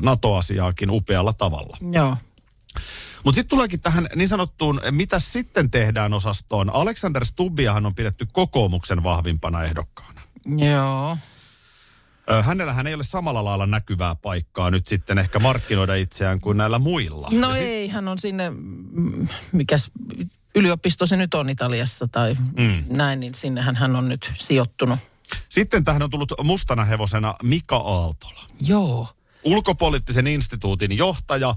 NATO-asiaakin 0.00 0.90
upealla 0.90 1.32
tavalla. 1.32 1.76
Joo. 1.92 2.16
Mutta 3.24 3.34
sitten 3.34 3.48
tuleekin 3.48 3.80
tähän 3.80 4.08
niin 4.14 4.28
sanottuun, 4.28 4.80
mitä 4.90 5.18
sitten 5.18 5.70
tehdään 5.70 6.14
osastoon. 6.14 6.74
Alexander 6.74 7.24
Stubbiahan 7.24 7.86
on 7.86 7.94
pidetty 7.94 8.26
kokoomuksen 8.32 9.02
vahvimpana 9.02 9.62
ehdokkaana. 9.64 10.20
Joo. 10.56 11.16
Hänellähän 12.42 12.86
ei 12.86 12.94
ole 12.94 13.02
samalla 13.02 13.44
lailla 13.44 13.66
näkyvää 13.66 14.14
paikkaa 14.14 14.70
nyt 14.70 14.86
sitten 14.86 15.18
ehkä 15.18 15.38
markkinoida 15.38 15.94
itseään 15.94 16.40
kuin 16.40 16.56
näillä 16.56 16.78
muilla. 16.78 17.28
No 17.32 17.48
Ja 17.48 17.54
sit- 17.54 17.62
ei, 17.66 17.88
hän 17.88 18.08
on 18.08 18.18
sinne, 18.18 18.52
mikäs 19.52 19.90
yliopisto 20.54 21.06
se 21.06 21.16
nyt 21.16 21.34
on 21.34 21.50
Italiassa 21.50 22.08
tai 22.08 22.36
mm. 22.56 22.84
näin, 22.88 23.20
niin 23.20 23.34
sinnehän 23.34 23.76
hän 23.76 23.96
on 23.96 24.08
nyt 24.08 24.32
sijoittunut. 24.38 24.98
Sitten 25.48 25.84
tähän 25.84 26.02
on 26.02 26.10
tullut 26.10 26.32
mustana 26.42 26.84
hevosena 26.84 27.34
Mika 27.42 27.76
Aaltola. 27.76 28.40
Joo. 28.60 29.08
ulkopoliittisen 29.44 30.26
instituutin 30.26 30.96
johtaja. 30.96 31.54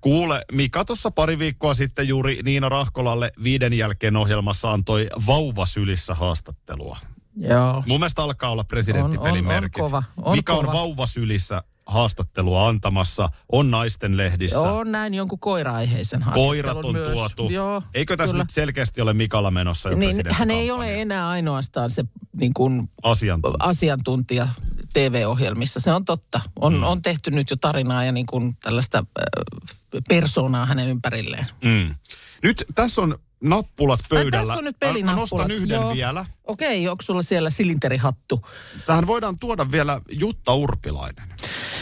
Kuule, 0.00 0.44
Mika 0.52 0.84
tuossa 0.84 1.10
pari 1.10 1.38
viikkoa 1.38 1.74
sitten 1.74 2.08
juuri 2.08 2.40
Niina 2.42 2.68
Rahkolalle 2.68 3.32
viiden 3.42 3.72
jälkeen 3.72 4.16
ohjelmassa 4.16 4.72
antoi 4.72 5.08
vauvasylissä 5.26 6.14
haastattelua. 6.14 6.98
Joo. 7.36 7.82
Mun 7.86 8.00
mielestä 8.00 8.22
alkaa 8.22 8.50
olla 8.50 8.64
presidenttipelin 8.64 9.46
On- 9.46 9.52
on- 9.56 9.64
on 9.64 9.70
kova, 9.70 10.02
on 10.22 10.36
Mika 10.36 10.52
on 10.54 10.64
kova. 10.64 10.72
vauvasylissä 10.78 11.62
haastattelua 11.86 12.68
antamassa, 12.68 13.28
on 13.52 13.70
naisten 13.70 14.16
lehdissä. 14.16 14.58
On 14.60 14.92
näin 14.92 15.14
jonkun 15.14 15.38
koira-aiheisen 15.38 16.24
Koirat 16.34 16.74
haastattelun 16.74 16.96
on 16.96 17.02
myös. 17.02 17.12
tuotu. 17.34 17.52
Joo, 17.52 17.82
Eikö 17.94 18.16
tässä 18.16 18.32
kyllä. 18.32 18.42
nyt 18.44 18.50
selkeästi 18.50 19.00
ole 19.00 19.12
Mikalla 19.12 19.50
menossa 19.50 19.90
jo 19.90 19.96
Niin, 19.96 20.14
hän 20.30 20.50
ei 20.50 20.70
ole 20.70 21.00
enää 21.02 21.28
ainoastaan 21.28 21.90
se 21.90 22.04
niin 22.36 22.54
kuin 22.54 22.88
Asiantuntija. 23.02 23.68
asiantuntija 23.68 24.48
TV-ohjelmissa. 24.92 25.80
Se 25.80 25.92
on 25.92 26.04
totta. 26.04 26.40
On, 26.60 26.74
mm. 26.74 26.82
on 26.82 27.02
tehty 27.02 27.30
nyt 27.30 27.50
jo 27.50 27.56
tarinaa 27.56 28.04
ja 28.04 28.12
niin 28.12 28.26
kuin 28.26 28.52
tällaista 28.62 28.98
äh, 28.98 30.02
persoonaa 30.08 30.66
hänen 30.66 30.88
ympärilleen. 30.88 31.46
Mm. 31.64 31.94
Nyt 32.42 32.64
tässä 32.74 33.02
on 33.02 33.18
nappulat 33.42 34.00
pöydällä. 34.08 34.46
tässä 34.46 34.58
on 34.58 34.64
nyt 34.64 34.76
Mä- 34.80 34.86
Mä 34.86 34.92
pelinappulat. 34.92 35.30
nostan 35.30 35.50
yhden 35.50 35.74
Joo. 35.74 35.94
vielä. 35.94 36.24
Okei, 36.44 36.88
onko 36.88 37.02
sulla 37.02 37.22
siellä 37.22 37.50
silinterihattu? 37.50 38.46
Tähän 38.86 39.06
voidaan 39.06 39.38
tuoda 39.38 39.70
vielä 39.70 40.00
Jutta 40.10 40.54
Urpilainen, 40.54 41.28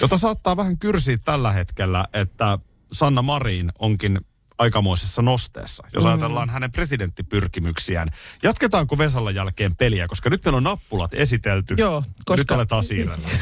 jota 0.00 0.18
saattaa 0.18 0.56
vähän 0.56 0.78
kyrsiä 0.78 1.18
tällä 1.24 1.52
hetkellä, 1.52 2.04
että 2.12 2.58
Sanna 2.92 3.22
Marin 3.22 3.72
onkin 3.78 4.20
aikamoisessa 4.58 5.22
nosteessa, 5.22 5.82
jos 5.94 6.04
mm. 6.04 6.10
ajatellaan 6.10 6.50
hänen 6.50 6.72
presidenttipyrkimyksiään. 6.72 8.08
Jatketaanko 8.42 8.98
Vesalan 8.98 9.34
jälkeen 9.34 9.76
peliä, 9.76 10.08
koska 10.08 10.30
nyt 10.30 10.44
meillä 10.44 10.56
on 10.56 10.62
nappulat 10.64 11.14
esitelty. 11.14 11.74
Joo, 11.78 12.02
koska- 12.24 12.36
Nyt 12.40 12.50
aletaan 12.50 12.82
siirrellä. 12.84 13.28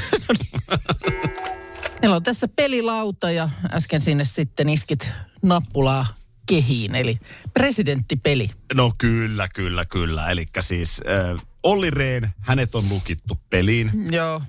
Meillä 2.02 2.16
on 2.16 2.22
tässä 2.22 2.48
pelilauta 2.48 3.30
ja 3.30 3.48
äsken 3.70 4.00
sinne 4.00 4.24
sitten 4.24 4.68
iskit 4.68 5.12
nappulaa 5.42 6.06
kehiin, 6.48 6.94
eli 6.94 7.18
presidenttipeli. 7.54 8.50
No 8.74 8.92
kyllä, 8.98 9.48
kyllä, 9.48 9.84
kyllä. 9.84 10.30
Eli 10.30 10.46
siis 10.60 11.00
äh, 11.08 11.44
Olli 11.62 11.90
Rehn, 11.90 12.28
hänet 12.38 12.74
on 12.74 12.88
lukittu 12.88 13.38
peliin. 13.50 13.90
Joo. 14.10 14.42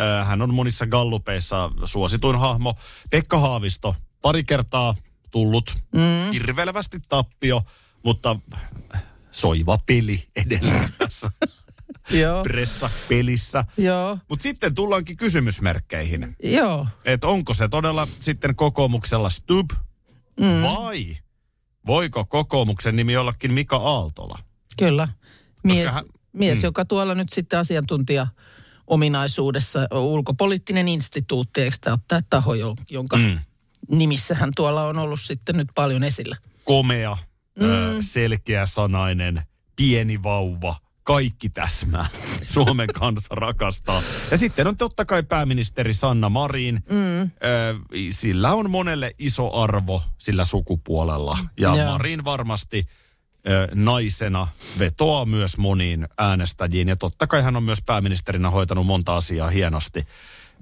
Äh, 0.00 0.28
hän 0.28 0.42
on 0.42 0.54
monissa 0.54 0.86
gallupeissa 0.86 1.70
suosituin 1.84 2.38
hahmo. 2.38 2.74
Pekka 3.10 3.38
Haavisto, 3.38 3.96
pari 4.22 4.44
kertaa 4.44 4.94
tullut, 5.30 5.76
mm. 5.94 6.30
kirvelevästi 6.30 6.98
tappio, 7.08 7.62
mutta 8.02 8.36
soiva 9.30 9.78
peli 9.86 10.28
Joo. 12.20 12.42
pressapelissä. 12.42 13.64
Joo. 13.76 14.18
Mutta 14.28 14.42
sitten 14.42 14.74
tullaankin 14.74 15.16
kysymysmerkkeihin. 15.16 16.36
Joo. 16.42 16.86
Että 17.04 17.26
onko 17.26 17.54
se 17.54 17.68
todella 17.68 18.08
sitten 18.20 18.56
kokoomuksella 18.56 19.30
Stub 19.30 19.70
mm. 20.40 20.62
vai 20.62 21.16
voiko 21.86 22.24
kokoomuksen 22.24 22.96
nimi 22.96 23.16
ollakin 23.16 23.54
Mika 23.54 23.76
Aaltola? 23.76 24.38
Kyllä. 24.78 25.08
Mies, 25.64 25.92
hän- 25.92 26.06
mies 26.32 26.58
mm. 26.58 26.64
joka 26.64 26.84
tuolla 26.84 27.14
nyt 27.14 27.32
sitten 27.32 27.58
asiantuntija 27.58 28.26
ominaisuudessa, 28.86 29.80
ulkopoliittinen 29.94 30.88
instituutti, 30.88 31.60
eikö 31.60 31.76
tämä 31.80 31.98
tämä 32.08 32.20
taho, 32.30 32.54
jo- 32.54 32.74
jonka 32.90 33.16
mm. 33.16 33.38
nimissä 33.90 34.34
hän 34.34 34.50
tuolla 34.56 34.82
on 34.82 34.98
ollut 34.98 35.20
sitten 35.20 35.56
nyt 35.56 35.68
paljon 35.74 36.04
esillä. 36.04 36.36
Komea, 36.64 37.16
mm. 37.60 37.66
selkeä 38.00 38.66
sanainen, 38.66 39.42
pieni 39.76 40.22
vauva, 40.22 40.74
kaikki 41.06 41.50
täsmää. 41.50 42.06
Suomen 42.50 42.88
kansa 42.88 43.34
rakastaa. 43.34 44.02
Ja 44.30 44.38
sitten 44.38 44.66
on 44.66 44.76
totta 44.76 45.04
kai 45.04 45.22
pääministeri 45.22 45.94
Sanna 45.94 46.28
Marin. 46.28 46.74
Mm. 46.74 47.30
Sillä 48.10 48.54
on 48.54 48.70
monelle 48.70 49.14
iso 49.18 49.54
arvo 49.54 50.02
sillä 50.18 50.44
sukupuolella. 50.44 51.38
Ja 51.60 51.76
Joo. 51.76 51.92
Marin 51.92 52.24
varmasti 52.24 52.88
naisena 53.74 54.48
vetoaa 54.78 55.26
myös 55.26 55.58
moniin 55.58 56.08
äänestäjiin. 56.18 56.88
Ja 56.88 56.96
totta 56.96 57.26
kai 57.26 57.42
hän 57.42 57.56
on 57.56 57.62
myös 57.62 57.82
pääministerinä 57.86 58.50
hoitanut 58.50 58.86
monta 58.86 59.16
asiaa 59.16 59.48
hienosti. 59.48 60.02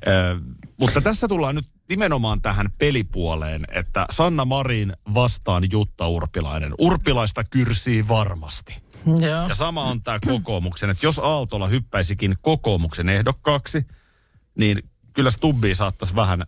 Ö, 0.07 0.41
mutta 0.81 1.01
tässä 1.01 1.29
tullaan 1.29 1.55
nyt 1.55 1.67
nimenomaan 1.89 2.43
tähän 2.43 2.73
pelipuoleen, 2.79 3.65
että 3.73 4.07
Sanna 4.11 4.45
Marin 4.45 4.93
vastaan 5.15 5.63
Jutta 5.73 6.09
Urpilainen. 6.09 6.75
Urpilaista 6.79 7.45
kyrsii 7.45 8.09
varmasti. 8.09 8.84
Joo. 9.07 9.49
Ja 9.49 9.55
sama 9.55 9.85
on 9.85 10.03
tämä 10.03 10.19
kokoomuksen, 10.27 10.91
että 10.91 11.07
jos 11.07 11.19
Aaltola 11.19 11.67
hyppäisikin 11.67 12.35
kokoomuksen 12.41 13.09
ehdokkaaksi, 13.09 13.87
niin 14.55 14.91
kyllä 15.13 15.31
Stubbi 15.31 15.75
saattaisi 15.75 16.17
vähän 16.17 16.45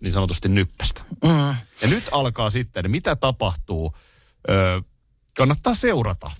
niin 0.00 0.12
sanotusti 0.12 0.48
nyppästä. 0.48 1.02
Mm. 1.24 1.54
Ja 1.82 1.88
nyt 1.88 2.08
alkaa 2.12 2.50
sitten, 2.50 2.90
mitä 2.90 3.16
tapahtuu, 3.16 3.94
öö, 4.50 4.80
kannattaa 5.36 5.74
seurata. 5.74 6.30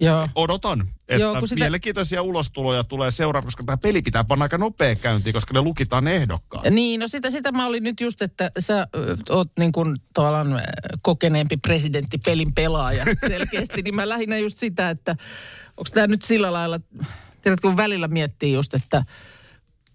Joo. 0.00 0.28
Odotan, 0.34 0.80
että 1.08 1.22
Joo, 1.22 1.46
sitä- 1.46 1.60
mielenkiintoisia 1.64 2.22
ulostuloja 2.22 2.84
tulee 2.84 3.10
seuraan, 3.10 3.44
koska 3.44 3.64
tämä 3.64 3.76
peli 3.76 4.02
pitää 4.02 4.24
panna 4.24 4.42
aika 4.42 4.58
nopea 4.58 4.94
käyntiin, 4.94 5.34
koska 5.34 5.54
ne 5.54 5.60
lukitaan 5.60 6.04
ne 6.04 6.16
ehdokkaat. 6.16 6.64
Niin, 6.70 7.00
no 7.00 7.08
sitä, 7.08 7.30
sitä 7.30 7.52
mä 7.52 7.66
olin 7.66 7.82
nyt 7.82 8.00
just, 8.00 8.22
että 8.22 8.50
sä 8.58 8.86
oot 9.30 9.48
niin 9.58 9.72
kuin 9.72 9.96
tavallaan 10.12 10.46
kokeneempi 11.02 11.56
presidenttipelin 11.56 12.54
pelaaja 12.54 13.04
selkeästi, 13.28 13.82
niin 13.82 13.94
mä 13.94 14.08
lähinnä 14.08 14.38
just 14.38 14.58
sitä, 14.58 14.90
että 14.90 15.16
onko 15.76 15.90
tämä 15.94 16.06
nyt 16.06 16.22
sillä 16.22 16.52
lailla, 16.52 16.80
tiedätkö, 17.42 17.68
kun 17.68 17.76
välillä 17.76 18.08
miettii 18.08 18.52
just, 18.52 18.74
että 18.74 19.04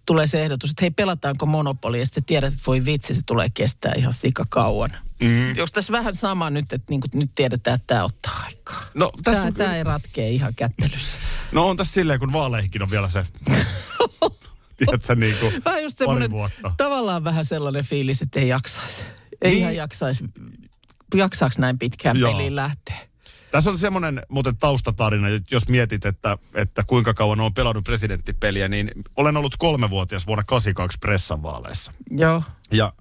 tulee 0.06 0.26
se 0.26 0.42
ehdotus, 0.42 0.70
että 0.70 0.82
hei 0.82 0.90
pelataanko 0.90 1.46
monopoli 1.46 1.98
ja 1.98 2.06
sitten 2.06 2.24
tiedät, 2.24 2.52
että 2.52 2.64
voi 2.66 2.84
vitsi, 2.84 3.14
se 3.14 3.20
tulee 3.26 3.48
kestää 3.54 3.92
ihan 3.96 4.12
sikakauan. 4.12 4.90
Mm. 5.20 5.48
Onko 5.48 5.66
tässä 5.72 5.92
vähän 5.92 6.14
sama 6.14 6.50
nyt, 6.50 6.72
että 6.72 6.86
niin 6.90 7.00
nyt 7.14 7.30
tiedetään, 7.36 7.74
että 7.74 7.86
tämä 7.86 8.04
ottaa 8.04 8.42
aikaa? 8.46 8.82
No, 8.94 9.10
tässä 9.24 9.40
Tämä, 9.40 9.48
on 9.48 9.54
tämä 9.54 9.76
ei 9.76 9.84
ratkea 9.84 10.26
ihan 10.28 10.54
kättelyssä. 10.54 11.16
No 11.52 11.68
on 11.68 11.76
tässä 11.76 11.92
silleen, 11.92 12.20
kun 12.20 12.32
vaaleihinkin 12.32 12.82
on 12.82 12.90
vielä 12.90 13.08
se, 13.08 13.24
tiedätkö, 14.76 15.14
niin 15.16 15.36
kuin 15.40 15.62
Vähän 15.64 15.82
just 15.82 15.98
pari 16.06 16.30
vuotta. 16.30 16.72
tavallaan 16.76 17.24
vähän 17.24 17.44
sellainen 17.44 17.84
fiilis, 17.84 18.22
että 18.22 18.40
ei 18.40 18.48
jaksaisi. 18.48 19.02
Ei 19.42 19.50
Niin. 19.50 19.60
ihan 19.62 19.76
jaksaisi. 19.76 20.24
Jaksaako 21.14 21.54
näin 21.58 21.78
pitkään 21.78 22.18
Joo. 22.20 22.32
Peliin 22.32 22.56
lähteä? 22.56 22.96
Tässä 23.50 23.70
on 23.70 23.78
semmoinen 23.78 24.22
muuten 24.28 24.56
taustatarina, 24.56 25.28
että 25.28 25.54
jos 25.54 25.68
mietit, 25.68 26.04
että, 26.06 26.38
että 26.54 26.82
kuinka 26.86 27.14
kauan 27.14 27.40
olen 27.40 27.54
pelannut 27.54 27.84
presidenttipeliä, 27.84 28.68
niin 28.68 28.90
olen 29.16 29.36
ollut 29.36 29.56
kolmevuotias 29.56 30.26
vuonna 30.26 30.44
82 30.44 30.98
pressan 30.98 31.42
vaaleissa. 31.42 31.92
Joo. 32.10 32.42
Ja 32.72 32.92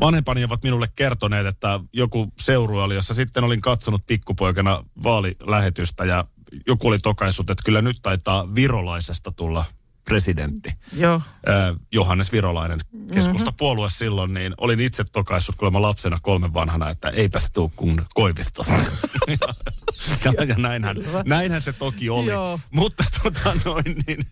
vanhempani 0.00 0.44
ovat 0.44 0.62
minulle 0.62 0.86
kertoneet, 0.96 1.46
että 1.46 1.80
joku 1.92 2.32
seurue 2.38 2.82
oli, 2.82 2.94
jossa 2.94 3.14
sitten 3.14 3.44
olin 3.44 3.60
katsonut 3.60 4.06
pikkupoikana 4.06 4.84
vaalilähetystä 5.02 6.04
ja 6.04 6.24
joku 6.66 6.88
oli 6.88 6.98
tokaissut, 6.98 7.50
että 7.50 7.62
kyllä 7.64 7.82
nyt 7.82 7.96
taitaa 8.02 8.54
virolaisesta 8.54 9.32
tulla 9.32 9.64
presidentti. 10.04 10.70
Joo. 10.96 11.22
Ö, 11.48 11.76
Johannes 11.92 12.32
Virolainen 12.32 12.80
keskustapuolue 13.14 13.86
mm-hmm. 13.86 13.98
silloin, 13.98 14.34
niin 14.34 14.54
olin 14.58 14.80
itse 14.80 15.04
tokaissut 15.12 15.56
kuulemma 15.56 15.82
lapsena 15.82 16.18
kolmen 16.22 16.54
vanhana, 16.54 16.90
että 16.90 17.08
eipäs 17.08 17.50
tuu 17.50 17.72
kun 17.76 18.02
Koivistosta. 18.14 18.74
ja, 20.24 20.44
ja 20.44 20.54
näinhän, 20.58 20.96
näinhän 21.24 21.62
se 21.62 21.72
toki 21.72 22.10
oli. 22.10 22.30
Joo. 22.30 22.60
Mutta 22.70 23.04
tota 23.22 23.56
noin 23.64 23.96
niin... 24.06 24.26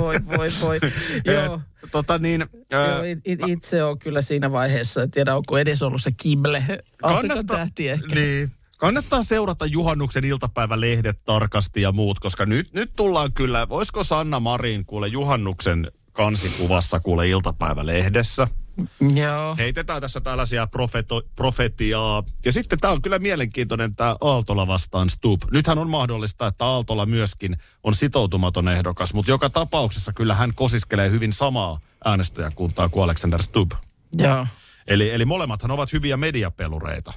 Voi, 0.00 0.16
voi, 0.36 0.48
voi. 0.60 0.80
Joo. 1.34 1.60
Ö, 1.84 1.86
tota 1.90 2.18
niin... 2.18 2.44
Joo, 2.70 3.02
it- 3.02 3.20
it- 3.24 3.48
itse 3.48 3.84
on 3.84 3.98
kyllä 3.98 4.22
siinä 4.22 4.52
vaiheessa, 4.52 5.02
en 5.02 5.10
tiedä 5.10 5.36
onko 5.36 5.58
edes 5.58 5.82
ollut 5.82 6.02
se 6.02 6.12
Kible, 6.22 6.64
Afrikan 7.02 7.46
tähti 7.46 7.88
ehkä. 7.88 8.14
Niin. 8.14 8.50
Kannattaa 8.76 9.22
seurata 9.22 9.66
juhannuksen 9.66 10.24
iltapäivälehdet 10.24 11.18
tarkasti 11.24 11.82
ja 11.82 11.92
muut, 11.92 12.18
koska 12.18 12.46
nyt, 12.46 12.72
nyt 12.72 12.92
tullaan 12.96 13.32
kyllä, 13.32 13.68
voisiko 13.68 14.04
Sanna 14.04 14.40
Marin 14.40 14.86
kuule 14.86 15.08
juhannuksen 15.08 15.92
kansikuvassa 16.12 17.00
kuule 17.00 17.28
iltapäivälehdessä. 17.28 18.48
Joo. 19.14 19.56
Heitetään 19.58 20.00
tässä 20.00 20.20
tällaisia 20.20 20.66
profeto, 20.66 21.22
profetiaa. 21.36 22.22
Ja 22.44 22.52
sitten 22.52 22.78
tämä 22.78 22.92
on 22.92 23.02
kyllä 23.02 23.18
mielenkiintoinen 23.18 23.94
tämä 23.94 24.16
Aaltola 24.20 24.66
vastaan 24.66 25.10
Stub. 25.10 25.42
Nythän 25.52 25.78
on 25.78 25.90
mahdollista, 25.90 26.46
että 26.46 26.64
Aaltola 26.64 27.06
myöskin 27.06 27.56
on 27.82 27.94
sitoutumaton 27.94 28.68
ehdokas, 28.68 29.14
mutta 29.14 29.30
joka 29.30 29.50
tapauksessa 29.50 30.12
kyllä 30.12 30.34
hän 30.34 30.54
kosiskelee 30.54 31.10
hyvin 31.10 31.32
samaa 31.32 31.80
äänestäjäkuntaa 32.04 32.88
kuin 32.88 33.04
Alexander 33.04 33.42
Stub. 33.42 33.72
Joo. 34.18 34.46
Eli, 34.86 35.10
eli 35.10 35.24
molemmathan 35.24 35.70
ovat 35.70 35.92
hyviä 35.92 36.16
mediapelureita. 36.16 37.12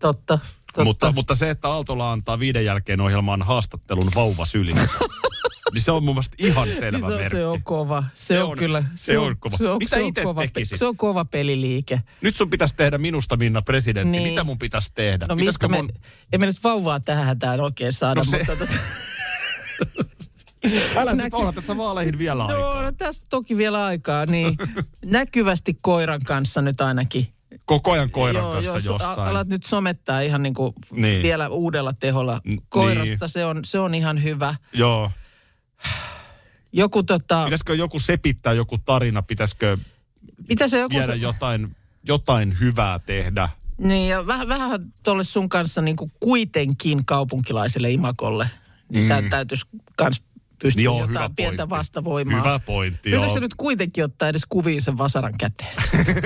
Totta. 0.00 0.38
Totta. 0.38 0.84
Mutta, 0.84 1.12
mutta 1.12 1.34
se, 1.34 1.50
että 1.50 1.68
Aaltola 1.68 2.12
antaa 2.12 2.38
viiden 2.38 2.64
jälkeen 2.64 3.00
ohjelmaan 3.00 3.42
haastattelun 3.42 4.10
vauva 4.14 4.44
sylissä, 4.44 4.88
niin 5.72 5.82
se 5.82 5.92
on 5.92 6.04
mun 6.04 6.14
mielestä 6.14 6.36
ihan 6.38 6.72
selvä 6.72 6.90
niin 6.98 7.00
se, 7.00 7.12
on, 7.14 7.20
merkki. 7.20 7.36
se 7.36 7.46
on 7.46 7.62
kova. 7.62 8.04
Se, 8.14 8.26
Se 8.26 8.42
on, 8.42 8.50
on- 8.50 8.58
kyllä. 8.58 8.84
se 8.94 9.18
on 9.18 9.36
kova. 9.38 9.56
Se 9.56 9.68
on, 9.68 9.78
Mitä 9.78 9.96
se 9.96 10.02
on 10.02 10.08
itse 10.08 10.22
kova, 10.22 10.40
tekisit? 10.42 10.78
Se 10.78 10.86
on 10.86 10.96
kova 10.96 11.24
peliliike. 11.24 12.02
Nyt 12.20 12.36
sun 12.36 12.50
pitäisi 12.50 12.74
tehdä 12.76 12.98
minusta 12.98 13.36
Minna 13.36 13.62
presidentti. 13.62 14.10
Niin. 14.18 14.28
Mitä 14.28 14.44
mun 14.44 14.58
pitäisi 14.58 14.90
tehdä? 14.94 15.26
No 15.28 15.36
Pitäisikö 15.36 15.68
mistä 15.68 15.82
me, 15.82 15.92
emme 16.32 16.46
nyt 16.46 16.64
vauvaa 16.64 17.00
tähän 17.00 17.26
hätään 17.26 17.60
oikein 17.60 17.92
saada, 17.92 18.20
No 18.20 18.24
se- 18.24 18.38
mutta... 18.38 18.56
Tota, 18.56 18.72
Älä 20.96 21.12
Näky- 21.14 21.36
olla 21.36 21.52
tässä 21.52 21.76
vaaleihin 21.76 22.18
vielä 22.18 22.42
no, 22.42 22.48
aikaa. 22.48 22.82
no 22.82 22.92
tässä 22.92 23.26
toki 23.30 23.56
vielä 23.56 23.84
aikaa, 23.84 24.26
niin 24.26 24.56
näkyvästi 25.04 25.78
koiran 25.80 26.20
kanssa 26.26 26.62
nyt 26.62 26.80
ainakin. 26.80 27.26
Koko 27.64 27.92
ajan 27.92 28.10
koiran 28.10 28.42
Joo, 28.42 28.52
kanssa 28.52 28.72
jos 28.76 28.84
jossain. 28.84 29.18
alat 29.28 29.48
nyt 29.48 29.64
somettaa 29.64 30.20
ihan 30.20 30.42
niin 30.42 30.54
kuin 30.54 30.72
Niin. 30.92 31.22
vielä 31.22 31.48
uudella 31.48 31.92
teholla 31.92 32.40
koirasta, 32.68 33.04
niin. 33.20 33.28
se, 33.28 33.44
on, 33.44 33.60
se 33.64 33.78
on 33.78 33.94
ihan 33.94 34.22
hyvä. 34.22 34.54
Joo. 34.72 35.10
Joku 36.72 37.02
tota, 37.02 37.44
Pitäisikö 37.44 37.74
joku 37.74 37.98
sepittää 38.00 38.52
joku 38.52 38.78
tarina? 38.78 39.22
Pitäisikö 39.22 39.78
se 40.66 40.80
joku... 40.80 40.94
vielä 40.94 41.12
se- 41.12 41.18
jotain, 41.18 41.76
jotain 42.04 42.60
hyvää 42.60 42.98
tehdä? 42.98 43.48
Niin, 43.78 44.08
ja 44.08 44.26
vähän, 44.26 44.48
vähän 44.48 44.92
tuolle 45.02 45.24
sun 45.24 45.48
kanssa 45.48 45.82
niin 45.82 45.96
kuin 45.96 46.12
kuitenkin 46.20 47.06
kaupunkilaiselle 47.06 47.90
imakolle. 47.90 48.50
Niin 48.88 49.22
mm. 49.22 49.30
täytyisi 49.30 49.66
kans 49.96 50.22
pystyä 50.62 50.84
Joo, 50.84 50.94
jotain 50.94 51.10
hyvä 51.10 51.30
pientä 51.36 51.56
pointti. 51.56 51.70
vastavoimaa. 51.70 52.38
Hyvä 52.38 52.58
pointti, 52.58 52.98
Pystytkö 52.98 53.26
joo. 53.26 53.34
se 53.34 53.40
nyt 53.40 53.54
kuitenkin 53.54 54.04
ottaa 54.04 54.28
edes 54.28 54.42
kuviin 54.48 54.82
sen 54.82 54.98
vasaran 54.98 55.34
käteen? 55.38 55.74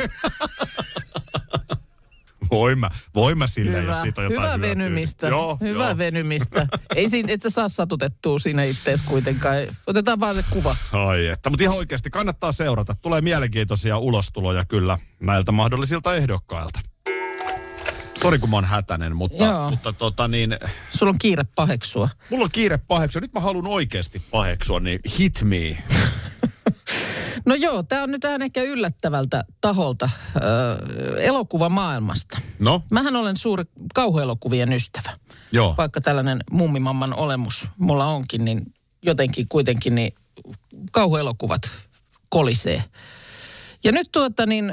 Voin 2.50 2.78
mä, 2.78 2.90
voin 3.14 3.38
mä 3.38 3.46
sille, 3.46 3.76
jos 3.76 3.82
Hyvä, 3.82 4.00
siitä 4.02 4.20
on 4.20 4.24
jotain 4.24 4.40
hyvä 4.40 4.48
hyötyä. 4.66 4.68
venymistä. 4.68 5.28
Joo, 5.28 5.58
hyvä 5.60 5.84
joo. 5.86 5.98
venymistä. 5.98 6.66
Ei 6.96 7.10
siinä, 7.10 7.32
et 7.32 7.42
sä 7.42 7.50
saa 7.50 7.68
satutettua 7.68 8.38
siinä 8.38 8.64
ittees 8.64 9.02
kuitenkaan. 9.02 9.56
Otetaan 9.86 10.20
vaan 10.20 10.34
se 10.34 10.44
kuva. 10.50 10.76
Ai 10.92 11.26
että, 11.26 11.50
mutta 11.50 11.64
ihan 11.64 11.76
oikeasti 11.76 12.10
kannattaa 12.10 12.52
seurata. 12.52 12.94
Tulee 13.02 13.20
mielenkiintoisia 13.20 13.98
ulostuloja 13.98 14.64
kyllä 14.64 14.98
näiltä 15.20 15.52
mahdollisilta 15.52 16.14
ehdokkailta. 16.14 16.80
Sori 18.22 18.38
kun 18.38 18.50
mä 18.50 18.56
oon 18.56 18.64
hätänen, 18.64 19.16
mutta, 19.16 19.44
Joo. 19.44 19.70
mutta 19.70 19.92
tota 19.92 20.28
niin, 20.28 20.56
Sulla 20.92 21.10
on 21.10 21.18
kiire 21.18 21.44
paheksua. 21.54 22.08
mulla 22.30 22.44
on 22.44 22.50
kiire 22.52 22.78
paheksua. 22.78 23.20
Nyt 23.20 23.32
mä 23.32 23.40
haluan 23.40 23.66
oikeasti 23.66 24.22
paheksua, 24.30 24.80
niin 24.80 25.00
hit 25.18 25.40
me. 25.42 25.78
No 27.46 27.54
joo, 27.54 27.82
tämä 27.82 28.02
on 28.02 28.10
nyt 28.10 28.22
vähän 28.24 28.42
ehkä 28.42 28.62
yllättävältä 28.62 29.44
taholta 29.60 30.04
äh, 30.04 30.12
elokuvamaailmasta. 31.18 32.38
No, 32.58 32.82
Mähän 32.90 33.16
olen 33.16 33.36
suuri 33.36 33.64
kauhuelokuvien 33.94 34.72
ystävä. 34.72 35.16
joo. 35.52 35.74
Vaikka 35.78 36.00
tällainen 36.00 36.38
mummimamman 36.50 37.14
olemus 37.14 37.68
mulla 37.78 38.06
onkin, 38.06 38.44
niin 38.44 38.74
jotenkin 39.02 39.46
kuitenkin 39.48 39.94
niin 39.94 40.14
kauhuelokuvat 40.92 41.62
kolisee. 42.28 42.84
Ja 43.84 43.92
nyt 43.92 44.08
tuota 44.12 44.46
niin, 44.46 44.72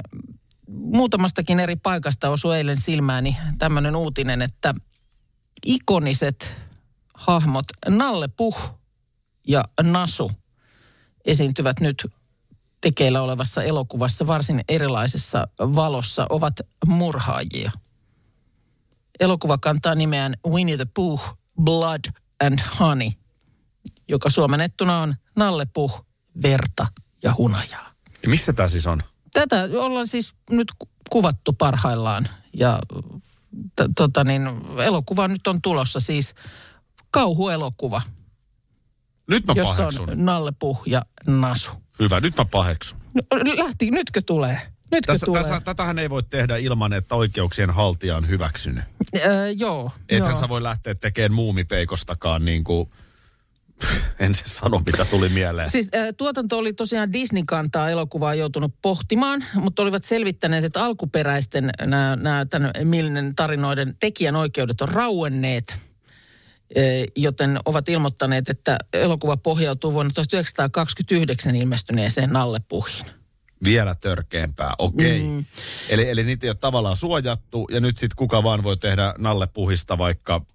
muutamastakin 0.68 1.60
eri 1.60 1.76
paikasta 1.76 2.30
osui 2.30 2.58
eilen 2.58 2.78
silmääni 2.78 3.38
tämmöinen 3.60 3.96
uutinen, 3.96 4.42
että 4.42 4.74
ikoniset 5.66 6.56
hahmot 7.14 7.66
Nalle 7.90 8.28
Puh 8.28 8.58
ja 9.48 9.64
Nasu 9.84 10.32
esiintyvät 11.26 11.80
nyt 11.80 12.08
tekeillä 12.84 13.22
olevassa 13.22 13.64
elokuvassa 13.64 14.28
varsin 14.28 14.62
erilaisessa 14.70 15.48
valossa, 15.60 16.26
ovat 16.30 16.54
murhaajia. 16.86 17.72
Elokuva 19.20 19.58
kantaa 19.58 19.96
nimeään 19.96 20.34
Winnie 20.48 20.76
the 20.78 20.88
Pooh, 20.94 21.22
Blood 21.62 22.00
and 22.46 22.60
Honey, 22.80 23.10
joka 24.10 24.30
suomennettuna 24.30 25.00
on 25.02 25.16
Nalle 25.38 25.66
Puh, 25.74 26.06
verta 26.44 26.88
ja 27.24 27.34
hunajaa. 27.38 27.92
Ja 28.24 28.30
missä 28.30 28.54
tämä 28.54 28.70
siis 28.70 28.88
on? 28.88 29.04
Tätä 29.34 29.70
ollaan 29.80 30.08
siis 30.08 30.34
nyt 30.50 30.72
ku- 30.80 30.90
kuvattu 31.10 31.54
parhaillaan 31.54 32.28
ja 32.54 32.80
t- 33.76 33.92
tota 33.98 34.24
niin, 34.24 34.42
elokuva 34.86 35.28
nyt 35.28 35.48
on 35.48 35.62
tulossa 35.62 36.00
siis 36.00 36.34
kauhuelokuva, 37.12 38.02
Nyt 39.30 39.48
mä 39.48 39.54
jossa 39.58 39.76
paheksun. 39.76 40.10
on 40.10 40.26
Nalle 40.26 40.52
Puh 40.60 40.82
ja 40.86 41.02
Nasu. 41.28 41.72
Hyvä, 42.00 42.20
nyt 42.20 42.38
mä 42.38 42.46
paheksun. 42.46 42.98
No, 43.14 43.22
lähti, 43.58 43.92
nytkö 43.92 44.22
tulee? 44.26 44.62
Nytkö 44.92 45.14
Tässä, 45.14 45.26
tulee? 45.26 45.42
tässä, 45.42 45.62
tätähän 45.62 46.00
ei 46.00 46.10
voi 46.10 46.24
tehdä 46.24 46.58
ilman, 46.58 46.94
että 46.94 47.16
oikeuksien 47.16 47.70
haltija 47.70 48.18
on 48.18 48.28
hyväksynyt. 48.28 48.84
Öö, 49.16 49.50
joo. 49.50 49.92
Ethän 50.10 50.32
joo. 50.32 50.40
sä 50.40 50.50
voi 50.50 50.64
lähteä 50.64 50.96
tekemään 50.96 51.34
muumipeikostakaan 51.34 52.46
niin 52.46 52.64
kuin, 52.64 52.90
en 54.20 54.34
se 54.36 54.44
sano 54.46 54.82
mitä 54.86 55.06
tuli 55.06 55.30
mieleen. 55.30 55.72
Siis 55.72 55.90
äh, 55.96 56.08
tuotanto 56.18 56.58
oli 56.58 56.74
tosiaan 56.74 57.14
Disney 57.14 57.44
kantaa 57.48 57.90
elokuvaa 57.90 58.36
joutunut 58.36 58.74
pohtimaan, 58.82 59.44
mutta 59.56 59.82
olivat 59.82 60.04
selvittäneet, 60.04 60.64
että 60.64 60.84
alkuperäisten 60.84 61.70
nämä 61.86 62.46
tämän 62.50 62.72
Milnen 62.84 63.36
tarinoiden 63.36 63.96
tekijänoikeudet 64.00 64.82
on 64.82 64.90
rauenneet, 64.90 65.76
joten 67.16 67.60
ovat 67.66 67.90
ilmoittaneet, 67.90 68.50
että 68.50 68.78
elokuva 68.94 69.38
pohjautuu 69.38 69.94
vuonna 69.94 70.14
1929 70.14 71.56
ilmestyneeseen 71.56 72.30
Nalle 72.30 72.60
Puhin. 72.68 73.06
Vielä 73.64 73.96
törkeämpää, 73.96 74.74
okei. 74.78 75.24
Mm. 75.24 75.46
Eli, 75.90 76.10
eli 76.10 76.24
niitä 76.24 76.46
ei 76.46 76.50
ole 76.50 76.56
tavallaan 76.56 76.96
suojattu 76.96 77.68
ja 77.72 77.80
nyt 77.80 77.98
sitten 77.98 78.16
kuka 78.16 78.44
vaan 78.44 78.64
voi 78.64 78.78
tehdä 78.78 79.14
Nalle 79.18 79.48
Puhista 79.48 79.98
vaikka 79.98 80.46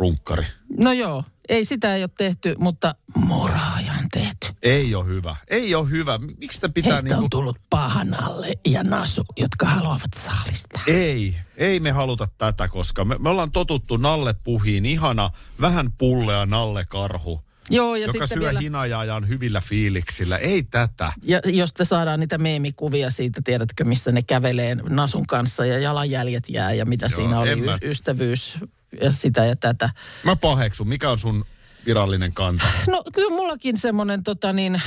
puistorunkkari. 0.00 0.44
No 0.78 0.92
joo, 0.92 1.24
ei 1.48 1.64
sitä 1.64 1.96
ei 1.96 2.02
ole 2.02 2.10
tehty, 2.18 2.54
mutta 2.58 2.94
murhaaja 3.14 3.92
on 3.92 4.08
tehty. 4.12 4.48
Ei 4.62 4.94
ole 4.94 5.06
hyvä. 5.06 5.36
Ei 5.48 5.74
ole 5.74 5.90
hyvä. 5.90 6.18
Miksi 6.18 6.54
sitä 6.54 6.68
pitää 6.68 6.92
Heistä 6.92 7.08
niinku... 7.08 7.24
on 7.24 7.30
tullut 7.30 7.56
Pahanalle 7.70 8.52
ja 8.66 8.82
Nasu, 8.82 9.24
jotka 9.36 9.66
haluavat 9.66 10.14
saalistaa. 10.16 10.82
Ei, 10.86 11.36
ei 11.56 11.80
me 11.80 11.90
haluta 11.90 12.28
tätä, 12.38 12.68
koska 12.68 13.04
me, 13.04 13.16
me 13.18 13.28
ollaan 13.28 13.52
totuttu 13.52 13.96
Nalle 13.96 14.34
Puhiin. 14.44 14.86
Ihana, 14.86 15.30
vähän 15.60 15.92
pullea 15.98 16.46
Nalle 16.46 16.84
Karhu, 16.88 17.40
Joo, 17.70 17.96
ja 17.96 18.06
joka 18.06 18.26
syö 18.26 18.40
vielä... 18.40 18.60
hinajaa 18.60 19.04
ja 19.04 19.14
on 19.14 19.28
hyvillä 19.28 19.60
fiiliksillä. 19.60 20.38
Ei 20.38 20.62
tätä. 20.62 21.12
Ja 21.22 21.40
josta 21.44 21.84
saadaan 21.84 22.20
niitä 22.20 22.38
meemikuvia 22.38 23.10
siitä, 23.10 23.40
tiedätkö, 23.44 23.84
missä 23.84 24.12
ne 24.12 24.22
kävelee 24.22 24.74
Nasun 24.74 25.26
kanssa 25.26 25.66
ja 25.66 25.78
jalanjäljet 25.78 26.48
jää 26.48 26.72
ja 26.72 26.86
mitä 26.86 27.06
Joo, 27.06 27.16
siinä 27.16 27.40
oli, 27.40 27.56
mä- 27.56 27.78
ystävyys 27.82 28.58
ja 29.02 29.12
sitä 29.12 29.44
ja 29.44 29.56
tätä. 29.56 29.90
Mä 30.24 30.36
paheksun. 30.36 30.88
Mikä 30.88 31.10
on 31.10 31.18
sun 31.18 31.44
virallinen 31.86 32.34
kanta? 32.34 32.64
No 32.88 33.02
kyllä 33.12 33.30
mullakin 33.30 33.78
semmoinen 33.78 34.22
tota 34.22 34.52
niin, 34.52 34.82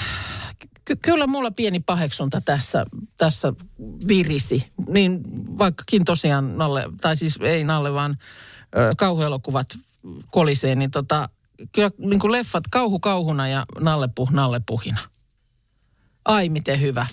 ky- 0.86 0.96
kyllä 0.96 1.28
mulla 1.28 1.52
pieni 1.52 1.80
paheksunta 1.80 2.42
tässä, 2.42 2.86
tässä 3.18 3.54
virisi. 4.08 4.72
Niin 4.88 5.22
vaikkakin 5.58 6.06
tosiaan 6.06 6.58
Nalle, 6.58 6.84
tai 7.02 7.18
siis 7.18 7.40
ei 7.42 7.64
Nalle, 7.64 7.94
vaan 7.94 8.18
ö, 8.78 8.94
kauhuelokuvat 8.98 9.68
kolisee, 10.32 10.76
niin 10.76 10.92
tota, 10.92 11.30
kyllä 11.72 11.92
niin 11.98 12.20
kuin 12.20 12.32
leffat 12.32 12.64
kauhu 12.70 13.00
kauhuna 13.00 13.48
ja 13.48 13.66
Nalle 13.80 14.10
puh 14.16 14.32
Nalle 14.32 14.62
puhina. 14.66 15.00
Ai 16.26 16.50
miten 16.50 16.82
hyvä. 16.82 17.06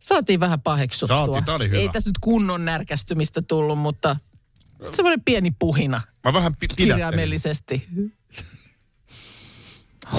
Saatiin 0.00 0.40
vähän 0.40 0.60
paheksuttua. 0.60 1.26
Saatiin, 1.26 1.54
oli 1.54 1.70
hyvä. 1.70 1.80
Ei 1.80 1.88
tässä 1.88 2.10
nyt 2.10 2.18
kunnon 2.20 2.64
närkästymistä 2.64 3.42
tullut, 3.42 3.78
mutta 3.78 4.16
semmoinen 4.92 5.24
pieni 5.24 5.50
puhina 5.58 6.00
Mä 6.24 6.32
vähän 6.32 6.52
kirjaimellisesti. 6.76 7.88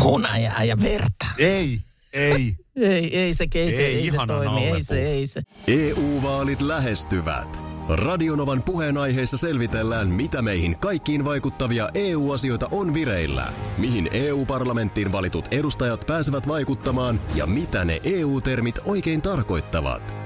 Hunajaa 0.03 0.63
ja 0.63 0.81
verta. 0.81 1.25
Ei, 1.37 1.79
ei. 2.13 2.55
Ei, 2.75 3.17
ei 3.17 3.33
se, 3.33 3.47
ei, 3.55 3.71
se, 3.71 3.85
Ei, 3.85 3.95
ei 3.95 4.11
se 4.11 4.17
toimi, 4.27 4.65
ei 4.65 4.83
se, 4.83 5.03
ei 5.03 5.27
se. 5.27 5.41
EU-vaalit 5.67 6.61
lähestyvät. 6.61 7.61
Radionovan 7.89 8.63
puheenaiheessa 8.63 9.37
selvitellään, 9.37 10.07
mitä 10.07 10.41
meihin 10.41 10.79
kaikkiin 10.79 11.25
vaikuttavia 11.25 11.89
EU-asioita 11.93 12.67
on 12.71 12.93
vireillä, 12.93 13.53
mihin 13.77 14.09
EU-parlamenttiin 14.11 15.11
valitut 15.11 15.47
edustajat 15.51 16.03
pääsevät 16.07 16.47
vaikuttamaan 16.47 17.21
ja 17.35 17.45
mitä 17.45 17.85
ne 17.85 17.99
EU-termit 18.03 18.79
oikein 18.85 19.21
tarkoittavat. 19.21 20.20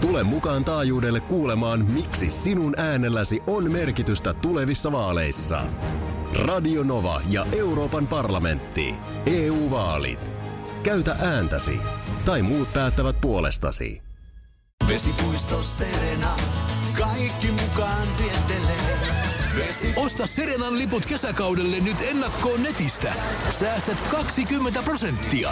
Tule 0.00 0.22
mukaan 0.22 0.64
taajuudelle 0.64 1.20
kuulemaan, 1.20 1.84
miksi 1.84 2.30
sinun 2.30 2.80
äänelläsi 2.80 3.42
on 3.46 3.72
merkitystä 3.72 4.34
tulevissa 4.34 4.92
vaaleissa. 4.92 5.60
Radio 6.38 6.82
Nova 6.82 7.20
ja 7.28 7.46
Euroopan 7.56 8.06
parlamentti. 8.06 8.94
EU-vaalit. 9.26 10.32
Käytä 10.82 11.16
ääntäsi. 11.20 11.78
Tai 12.24 12.42
muut 12.42 12.72
päättävät 12.72 13.20
puolestasi. 13.20 14.02
Vesipuisto 14.88 15.62
Serena, 15.62 16.36
kaikki 16.98 17.48
mukaan 17.50 18.08
viettelee. 18.18 19.10
Vesi... 19.56 19.92
Osta 19.96 20.26
Serenan 20.26 20.78
liput 20.78 21.06
kesäkaudelle 21.06 21.80
nyt 21.80 21.96
ennakkoon 22.00 22.62
netistä. 22.62 23.14
Säästät 23.50 24.00
20 24.10 24.82
prosenttia. 24.82 25.50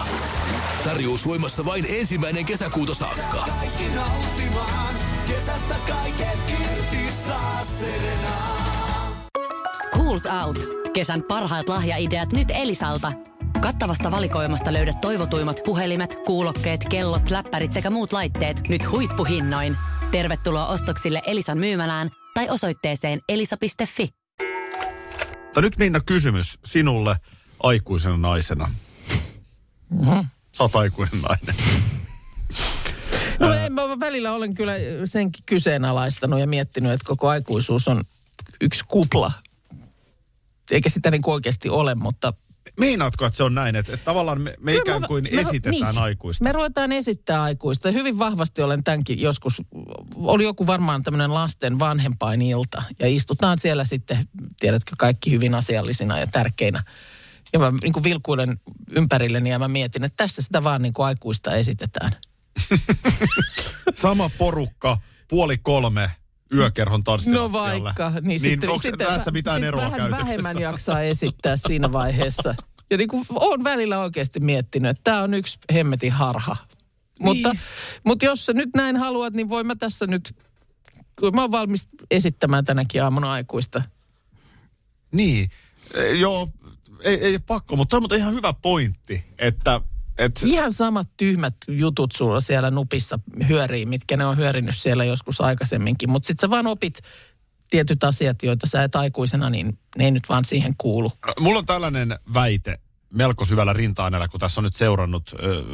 Tarjous 0.85 1.27
voimassa 1.27 1.65
vain 1.65 1.87
ensimmäinen 1.89 2.45
kesäkuuta 2.45 2.95
saakka. 2.95 3.45
Kaikki 3.61 3.85
nauttimaan, 4.55 4.95
kesästä 5.27 5.75
kaiken 5.89 6.39
irti 6.61 7.13
saa 7.27 7.63
Serena. 7.63 8.59
Schools 9.73 10.27
Out. 10.27 10.59
Kesän 10.93 11.23
parhaat 11.23 11.69
lahjaideat 11.69 12.33
nyt 12.33 12.49
Elisalta. 12.51 13.13
Kattavasta 13.61 14.11
valikoimasta 14.11 14.73
löydät 14.73 15.01
toivotuimmat 15.01 15.61
puhelimet, 15.65 16.19
kuulokkeet, 16.27 16.89
kellot, 16.91 17.31
läppärit 17.31 17.73
sekä 17.73 17.91
muut 17.91 18.13
laitteet 18.13 18.69
nyt 18.69 18.91
huippuhinnoin. 18.91 19.77
Tervetuloa 20.11 20.67
ostoksille 20.67 21.23
Elisan 21.27 21.59
myymälään 21.59 22.11
tai 22.35 22.51
osoitteeseen 22.51 23.21
elisa.fi. 23.29 24.09
Mutta 25.45 25.61
nyt 25.61 25.79
Minna 25.79 26.01
kysymys 26.01 26.59
sinulle 26.65 27.17
aikuisena 27.63 28.17
naisena. 28.17 28.71
Sä 30.53 30.65
oot 30.65 30.77
aikuinen 30.77 31.23
nainen. 31.23 31.55
Mä 33.87 34.01
välillä 34.01 34.33
olen 34.33 34.55
kyllä 34.55 34.73
senkin 35.05 35.43
kyseenalaistanut 35.47 36.41
ja 36.41 36.47
miettinyt, 36.47 36.93
että 36.93 37.07
koko 37.07 37.29
aikuisuus 37.29 37.89
on 37.89 38.05
yksi 38.61 38.85
kupla. 38.89 39.33
Eikä 40.71 40.89
sitä 40.89 41.11
niin 41.11 41.23
oikeasti 41.27 41.69
ole, 41.69 41.95
mutta... 41.95 42.33
Meinaatko, 42.81 43.27
että 43.27 43.37
se 43.37 43.45
on 43.45 43.55
näin, 43.55 43.77
että, 43.77 43.93
että 43.93 44.05
tavallaan 44.05 44.41
me, 44.41 44.55
me 44.61 44.71
Kyllä 44.71 44.83
ikään 44.83 45.03
kuin 45.09 45.25
me- 45.33 45.41
esitetään 45.41 45.95
niin. 45.95 45.99
aikuista? 45.99 46.45
Me 46.45 46.53
ruvetaan 46.53 46.93
esittää 46.93 47.43
aikuista. 47.43 47.91
Hyvin 47.91 48.19
vahvasti 48.19 48.63
olen 48.63 48.85
tämänkin 48.85 49.21
joskus, 49.21 49.63
oli 50.17 50.45
joku 50.45 50.67
varmaan 50.67 51.03
tämmöinen 51.03 51.35
lasten 51.35 51.79
vanhempainilta. 51.79 52.83
Ja 52.99 53.07
istutaan 53.09 53.59
siellä 53.59 53.85
sitten, 53.85 54.25
tiedätkö, 54.61 54.95
kaikki 54.99 55.31
hyvin 55.31 55.55
asiallisina 55.55 56.19
ja 56.19 56.27
tärkeinä. 56.27 56.83
Ja 57.53 57.59
mä 57.59 57.73
niin 57.83 57.93
kuin 57.93 58.05
vilkuilen 58.05 58.61
ympärilleni 58.91 59.51
ja 59.51 59.59
mä 59.59 59.69
mietin, 59.69 60.05
että 60.05 60.17
tässä 60.17 60.43
sitä 60.43 60.65
vaan 60.65 60.83
niin 60.83 60.93
kuin 60.93 61.07
aikuista 61.07 61.55
esitetään. 61.55 62.13
Sama 63.95 64.31
porukka, 64.39 64.99
puoli 65.29 65.59
kolme, 65.59 66.11
yökerhon 66.55 67.01
No 67.01 67.05
tanssilattialle. 67.05 67.83
vaikka. 67.83 68.11
Niin, 68.11 68.25
niin 68.25 68.41
sitten, 68.41 68.71
onko, 68.71 68.83
sitten, 68.83 69.07
näet 69.07 69.25
sä 69.25 69.31
mitään 69.31 69.57
sitten 69.57 69.69
eroa 69.69 69.91
vähän 69.91 70.11
vähemmän 70.11 70.59
jaksaa 70.59 71.03
esittää 71.03 71.57
siinä 71.57 71.93
vaiheessa. 71.93 72.55
Ja 72.91 72.97
niin 72.97 73.09
kuin 73.09 73.27
olen 73.31 73.65
välillä 73.65 73.99
oikeasti 73.99 74.41
miettinyt, 74.41 74.91
että 74.91 75.01
tämä 75.05 75.23
on 75.23 75.35
yksi 75.35 75.59
hemmetin 75.73 76.13
harha. 76.13 76.57
Mutta, 77.21 77.57
mutta 78.05 78.25
jos 78.25 78.47
sä 78.47 78.53
nyt 78.53 78.71
näin 78.75 78.97
haluat, 78.97 79.35
niin 79.35 79.49
voin 79.49 79.67
mä 79.67 79.75
tässä 79.75 80.07
nyt, 80.07 80.37
kun 81.21 81.35
mä 81.35 81.41
oon 81.41 81.51
valmis 81.51 81.89
esittämään 82.11 82.65
tänäkin 82.65 83.03
aamuna 83.03 83.33
aikuista. 83.33 83.83
Niin, 85.13 85.51
e, 85.95 86.09
joo, 86.09 86.49
ei, 87.05 87.15
ei 87.15 87.33
ole 87.33 87.43
pakko, 87.47 87.77
mutta 87.77 88.01
toi 88.01 88.17
on 88.17 88.19
ihan 88.19 88.35
hyvä 88.35 88.53
pointti, 88.53 89.25
että 89.39 89.81
et, 90.19 90.41
Ihan 90.45 90.73
samat 90.73 91.09
tyhmät 91.17 91.55
jutut 91.69 92.13
sulla 92.13 92.41
siellä 92.41 92.71
nupissa 92.71 93.19
hyörii, 93.49 93.87
mitkä 93.87 94.17
ne 94.17 94.27
on 94.27 94.37
hyörinyt 94.37 94.77
siellä 94.77 95.05
joskus 95.05 95.41
aikaisemminkin. 95.41 96.11
Mutta 96.11 96.27
sitten 96.27 96.49
sä 96.49 96.51
vaan 96.51 96.67
opit 96.67 96.99
tietyt 97.71 98.05
asiat, 98.05 98.43
joita 98.43 98.67
sä 98.67 98.83
et 98.83 98.97
aikuisena, 98.97 99.51
niin 99.51 99.79
ne 99.99 100.05
ei 100.05 100.11
nyt 100.11 100.29
vaan 100.29 100.45
siihen 100.45 100.75
kuulu. 100.79 101.13
mulla 101.41 101.59
on 101.59 101.67
tällainen 101.67 102.19
väite 102.35 102.79
melko 103.15 103.45
syvällä 103.45 103.73
rinta 103.73 104.11
kun 104.31 104.41
tässä 104.41 104.61
on 104.61 104.65
nyt 104.65 104.77
seurannut 104.77 105.35
ö, 105.43 105.65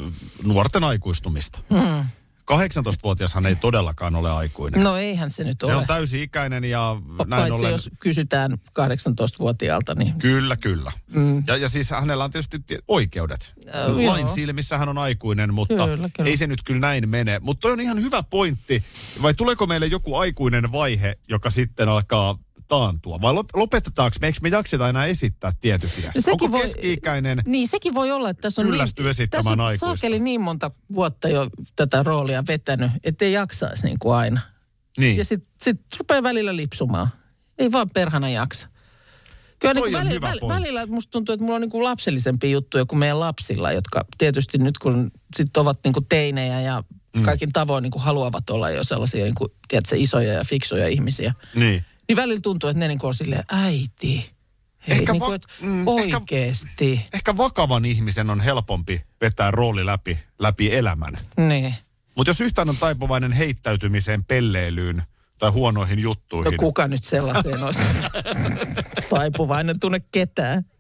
nuorten 0.44 0.85
aikuistumista. 0.85 1.61
Hmm. 1.74 2.04
18-vuotiashan 2.52 3.46
ei 3.46 3.57
todellakaan 3.57 4.14
ole 4.16 4.30
aikuinen. 4.33 4.83
No 4.83 4.96
eihän 4.96 5.30
se 5.30 5.44
nyt 5.44 5.57
Se 5.61 5.66
ole. 5.66 5.76
on 5.76 5.87
täysi-ikäinen 5.87 6.64
ja 6.64 6.96
näin 7.18 7.28
Paitsi 7.28 7.52
ollen... 7.52 7.72
jos 7.72 7.90
kysytään 8.00 8.52
18-vuotiaalta, 8.52 9.94
niin 9.94 10.18
Kyllä, 10.18 10.57
kyllä. 10.57 10.92
Mm. 11.14 11.42
Ja, 11.46 11.57
ja 11.57 11.68
siis 11.68 11.90
hänellä 11.90 12.24
on 12.24 12.30
tietysti 12.30 12.59
tie- 12.59 12.78
oikeudet. 12.88 13.54
Äh, 13.74 13.96
Lain 14.07 14.26
joo. 14.26 14.35
silmissä 14.35 14.78
hän 14.78 14.88
on 14.88 14.98
aikuinen, 14.98 15.54
mutta 15.54 15.74
Kyllä, 15.74 16.09
kyllä. 16.16 16.30
ei 16.30 16.37
se 16.37 16.46
nyt 16.46 16.62
kyllä 16.64 16.80
näin 16.80 17.09
mene. 17.09 17.38
Mutta 17.38 17.61
toi 17.61 17.72
on 17.72 17.80
ihan 17.80 18.00
hyvä 18.02 18.22
pointti. 18.22 18.85
Vai 19.22 19.35
tuleeko 19.35 19.66
meille 19.66 19.87
joku 19.87 20.16
aikuinen 20.16 20.72
vaihe, 20.72 21.18
joka 21.28 21.50
sitten 21.50 21.88
alkaa 21.88 22.38
taantua? 22.68 23.20
Vai 23.20 23.35
lop- 23.35 23.50
lopetetaanko 23.61 24.16
me, 24.20 24.27
eikö 24.27 24.38
me 24.42 24.48
jakseta 24.48 24.88
enää 24.88 25.07
esittää 25.07 25.53
tietysti 25.61 26.00
Sekin 26.00 26.31
Onko 26.33 26.53
voi- 26.53 26.62
keski-ikäinen? 26.62 27.38
Niin, 27.46 27.68
sekin 27.68 27.94
voi 27.94 28.12
olla, 28.12 28.31
että 28.31 28.40
tässä 28.40 28.62
on, 28.62 28.70
niin, 28.70 28.81
esittämään 29.11 29.29
tässä 29.31 29.50
on 29.50 29.61
aikuista. 29.61 29.87
saakeli 29.87 30.18
niin 30.18 30.40
monta 30.40 30.70
vuotta 30.94 31.29
jo 31.29 31.46
tätä 31.77 32.03
roolia 32.03 32.44
vetänyt, 32.48 32.90
ettei 33.05 33.33
jaksaisi 33.33 33.87
niin 33.87 33.98
kuin 33.98 34.14
aina. 34.14 34.40
Niin. 34.98 35.16
Ja 35.16 35.24
sitten 35.24 35.48
sit 35.62 35.81
rupeaa 35.98 36.22
välillä 36.22 36.57
lipsumaan. 36.57 37.09
Ei 37.59 37.72
vaan 37.72 37.90
perhana 37.90 38.29
jaksa. 38.31 38.68
Kyllä 39.59 39.74
niin 39.74 39.92
välillä, 39.92 40.20
välillä, 40.20 40.55
välillä 40.55 40.87
musta 40.87 41.11
tuntuu, 41.11 41.33
että 41.33 41.44
mulla 41.44 41.55
on 41.57 41.61
niin 41.61 41.70
kuin 41.70 41.85
lapsellisempia 41.85 42.50
juttuja 42.50 42.85
kuin 42.87 42.98
meidän 42.98 43.20
lapsilla, 43.20 43.72
jotka 43.72 44.05
tietysti 44.18 44.59
nyt 44.59 44.79
kun 44.79 45.11
sit 45.37 45.57
ovat 45.57 45.79
niin 45.85 45.92
kuin 45.94 46.07
teinejä 46.09 46.61
ja 46.61 46.85
Mm. 47.16 47.22
kaikin 47.22 47.53
tavoin 47.53 47.83
niin 47.83 47.90
kuin 47.90 48.03
haluavat 48.03 48.50
olla 48.50 48.70
jo 48.70 48.85
sellaisia 48.85 49.24
niin 49.24 49.35
kuin, 49.35 49.48
tiedätkö, 49.68 49.96
isoja 49.96 50.33
ja 50.33 50.44
fiksuja 50.44 50.88
ihmisiä. 50.88 51.35
Niin. 51.55 51.85
Niin 52.08 52.16
välillä 52.16 52.40
tuntuu, 52.40 52.70
että 52.70 52.78
ne 52.78 52.88
niin 52.88 52.98
on 53.02 53.14
silleen, 53.14 53.44
äiti, 53.48 54.30
hei, 54.88 54.98
Ehkä 54.98 55.12
niin 55.12 55.20
va- 55.20 55.26
kuin, 55.26 55.36
että 55.36 55.48
mm, 55.62 55.84
ehkä- 55.98 56.16
oikeesti. 56.16 57.00
Ehkä 57.12 57.36
vakavan 57.36 57.84
ihmisen 57.84 58.30
on 58.30 58.40
helpompi 58.40 59.04
vetää 59.20 59.50
rooli 59.50 59.86
läpi, 59.86 60.18
läpi 60.38 60.74
elämän. 60.74 61.18
Niin. 61.48 61.74
Mutta 62.16 62.30
jos 62.30 62.40
yhtään 62.40 62.68
on 62.68 62.76
taipuvainen 62.76 63.32
heittäytymiseen, 63.32 64.24
pelleilyyn 64.24 65.02
tai 65.38 65.50
huonoihin 65.50 65.96
No 65.96 66.02
juttuihin, 66.02 66.56
kuka 66.56 66.88
nyt 66.88 67.04
sellaiseen 67.04 67.62
olisi 67.62 67.80
taipuvainen 69.10 69.80
tunne 69.80 70.00
ketään. 70.00 70.64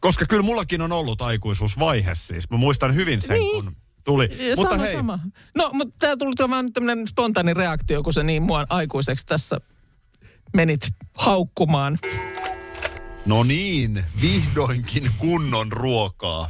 koska 0.00 0.26
kyllä 0.26 0.42
mullakin 0.42 0.82
on 0.82 0.92
ollut 0.92 1.22
aikuisuusvaihe 1.22 2.14
siis. 2.14 2.50
Mä 2.50 2.56
muistan 2.56 2.94
hyvin 2.94 3.20
sen, 3.22 3.36
Niin. 3.38 3.64
kun 3.64 3.76
tuli. 4.08 4.48
Ja 4.48 4.56
Mutta 4.56 4.74
sama, 4.74 4.84
hei, 4.84 4.94
sama. 4.94 5.18
No, 5.56 5.70
mutta 5.72 5.94
tämä 5.98 6.16
tuli 6.16 6.34
tämä 6.34 6.62
nyt 6.62 6.72
tämmöinen 6.72 7.08
spontaani 7.08 7.54
reaktio, 7.54 8.02
kun 8.02 8.12
se 8.12 8.22
niin 8.22 8.42
mua 8.42 8.66
aikuiseksi 8.68 9.26
tässä 9.26 9.56
menit 10.56 10.80
haukkumaan. 11.14 11.98
no 13.26 13.42
niin, 13.42 14.04
vihdoinkin 14.22 15.10
kunnon 15.18 15.72
ruokaa. 15.72 16.48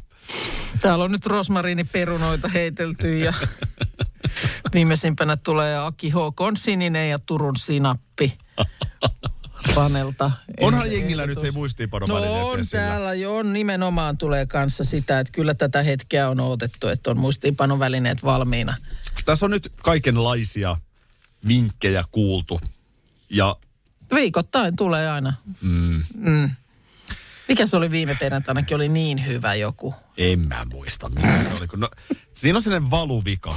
Täällä 0.81 1.05
on 1.05 1.13
nyt 1.13 1.27
rosmariiniperunoita 1.27 2.49
heitelty 2.49 3.19
ja 3.19 3.35
viimeisimpänä 4.75 5.37
tulee 5.37 5.79
Aki 5.79 6.11
H. 6.11 6.17
sininen 6.57 7.11
ja 7.11 7.19
Turun 7.19 7.57
sinappi. 7.57 8.39
Ranelta. 9.77 10.31
Onhan 10.61 10.93
jengillä 10.93 11.27
nyt 11.27 11.45
ei 11.45 11.51
muistiinpanon 11.51 12.09
No 12.09 12.49
on 12.49 12.61
täällä 12.71 13.15
jo, 13.15 13.43
nimenomaan 13.43 14.19
tulee 14.19 14.47
kanssa 14.47 14.85
sitä, 14.85 15.21
että 15.21 15.33
kyllä 15.33 15.55
tätä 15.55 15.83
hetkeä 15.83 16.29
on 16.29 16.41
odotettu, 16.41 16.89
että 16.89 17.11
on 17.11 17.19
muistiinpanon 17.19 17.79
välineet 17.79 18.23
valmiina. 18.23 18.75
Tässä 19.25 19.47
on 19.47 19.51
nyt 19.51 19.73
kaikenlaisia 19.83 20.77
vinkkejä 21.49 22.05
kuultu. 22.13 22.61
Ja 23.31 23.57
Viikoittain 24.15 24.77
tulee 24.77 25.11
aina. 25.11 25.33
Mm. 25.61 26.03
Mm. 26.15 26.51
Mikä 27.49 27.67
se 27.67 27.77
oli 27.77 27.91
viime 27.91 28.17
perjantainakin, 28.21 28.75
oli 28.75 28.89
niin 28.89 29.27
hyvä 29.27 29.55
joku. 29.55 29.95
en 30.17 30.39
mä 30.41 30.65
muista, 30.73 31.09
mikä 31.09 31.43
se 31.43 31.55
oli. 31.55 31.67
No, 31.77 31.91
siinä 32.33 32.57
on 32.57 32.63
sellainen 32.63 32.91
valuvika. 32.91 33.57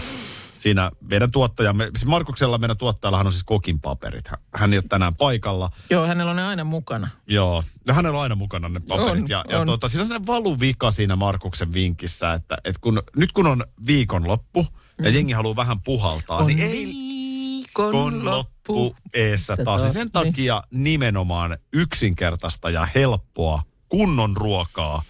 Siinä 0.62 0.92
meidän 1.02 1.32
tuottajamme, 1.32 1.90
siis 1.94 2.06
Markuksella 2.06 2.58
meidän 2.58 2.78
tuottajallahan 2.78 3.28
on 3.28 3.32
siis 3.32 3.44
kokin 3.44 3.80
paperit. 3.80 4.30
Hän- 4.54 4.74
ei 4.74 4.78
ole 4.78 4.86
tänään 4.90 5.16
paikalla. 5.16 5.70
Joo, 5.90 6.08
hänellä 6.08 6.30
on 6.30 6.36
ne 6.36 6.44
aina 6.44 6.64
mukana. 6.64 7.10
Joo, 7.28 7.64
ja 7.88 7.94
hänellä 7.94 8.18
on 8.18 8.24
aina 8.24 8.36
mukana 8.36 8.70
ne 8.70 8.80
paperit. 8.88 9.22
On, 9.24 9.30
ja 9.30 9.46
ja 9.50 9.60
on. 9.60 9.66
Tota, 9.66 9.90
siinä 9.90 10.02
on 10.02 10.08
sellainen 10.08 10.28
valuvika 10.28 10.92
siinä 10.92 11.16
Markuksen 11.16 11.74
vinkissä, 11.74 12.34
että, 12.34 12.58
että 12.64 12.82
kun, 12.82 13.02
nyt 13.16 13.32
kun 13.32 13.48
on 13.48 13.64
viikonloppu 13.88 14.68
ja 15.04 15.10
jengi 15.10 15.34
haluaa 15.34 15.56
vähän 15.56 15.82
puhaltaa, 15.82 16.40
Mm. 16.40 16.46
On 16.46 16.48
niin 16.48 16.60
ei 16.62 16.86
viikon 16.86 18.26
loppu 18.26 18.96
eessä 19.14 19.58
taas. 19.66 19.94
Sen 19.94 20.12
takia 20.12 20.64
nimenomaan 20.72 21.58
yksinkertaista 21.74 22.70
ja 22.70 22.88
helppoa 22.96 23.62
kunnon 23.90 24.38
ruokaa, 24.38 25.04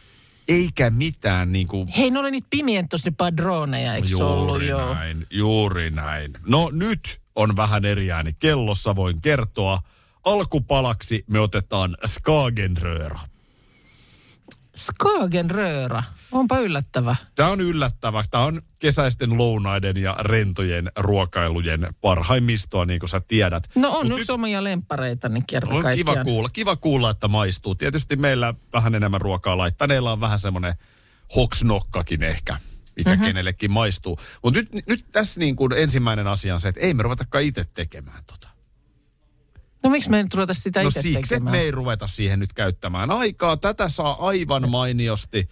eikä 0.47 0.89
mitään 0.89 1.51
niin 1.51 1.67
kuin 1.67 1.87
Hei, 1.87 2.11
ne 2.11 2.19
oli 2.19 2.31
niitä 2.31 2.47
pimientos, 2.49 3.05
ne 3.05 3.11
padroneja, 3.17 3.95
eikö 3.95 4.07
se 4.07 4.23
ollut? 4.23 4.63
Juuri 4.63 4.93
näin, 4.95 5.27
juuri 5.31 5.91
näin. 5.91 6.33
No 6.47 6.69
nyt 6.71 7.21
on 7.35 7.55
vähän 7.55 7.85
eri 7.85 8.11
ääni 8.11 8.33
kellossa, 8.39 8.95
voin 8.95 9.21
kertoa. 9.21 9.79
Alkupalaksi 10.25 11.23
me 11.27 11.39
otetaan 11.39 11.97
Skagenröra. 12.05 13.19
Skagenröra. 14.81 16.03
Onpa 16.31 16.59
yllättävä. 16.59 17.15
Tämä 17.35 17.49
on 17.49 17.61
yllättävä. 17.61 18.23
Tämä 18.31 18.43
on 18.43 18.61
kesäisten 18.79 19.37
lounaiden 19.37 19.97
ja 19.97 20.15
rentojen 20.19 20.91
ruokailujen 20.95 21.87
parhaimmistoa, 22.01 22.85
niin 22.85 22.99
kuin 22.99 23.09
sä 23.09 23.21
tiedät. 23.27 23.69
No 23.75 23.91
on 23.91 24.09
Mut 24.09 24.19
yksi 24.19 24.31
omia 24.31 24.63
lempareita, 24.63 25.29
niin 25.29 25.45
kerta 25.45 25.67
on 25.69 25.75
kiva 25.75 25.83
kaikkiaan. 25.83 26.25
kuulla, 26.25 26.49
kiva 26.49 26.75
kuulla, 26.75 27.09
että 27.09 27.27
maistuu. 27.27 27.75
Tietysti 27.75 28.15
meillä 28.15 28.53
vähän 28.73 28.95
enemmän 28.95 29.21
ruokaa 29.21 29.57
laittaneilla 29.57 30.11
on 30.11 30.19
vähän 30.21 30.39
semmoinen 30.39 30.73
hoksnokkakin 31.35 32.23
ehkä, 32.23 32.57
mikä 32.95 33.09
Mhm. 33.09 33.19
mm-hmm. 33.19 33.25
kenellekin 33.27 33.71
maistuu. 33.71 34.19
Mutta 34.43 34.59
nyt, 34.59 34.87
nyt 34.87 35.05
tässä 35.11 35.39
niin 35.39 35.55
kuin 35.55 35.71
ensimmäinen 35.73 36.27
asia 36.27 36.53
on 36.53 36.61
se, 36.61 36.67
että 36.69 36.81
ei 36.81 36.93
me 36.93 37.03
ruvetakaan 37.03 37.43
itse 37.43 37.65
tekemään 37.73 38.23
tota. 38.27 38.49
No 39.83 39.89
miksi 39.89 40.09
me 40.09 40.17
ei 40.17 40.23
nyt 40.23 40.33
ruveta 40.33 40.53
sitä 40.53 40.81
No 40.83 40.87
itse 40.87 41.01
siksi, 41.01 41.17
että 41.17 41.29
tekemään? 41.29 41.51
me 41.51 41.59
ei 41.61 41.71
ruveta 41.71 42.07
siihen 42.07 42.39
nyt 42.39 42.53
käyttämään 42.53 43.11
aikaa. 43.11 43.57
Tätä 43.57 43.89
saa 43.89 44.27
aivan 44.27 44.69
mainiosti 44.69 45.49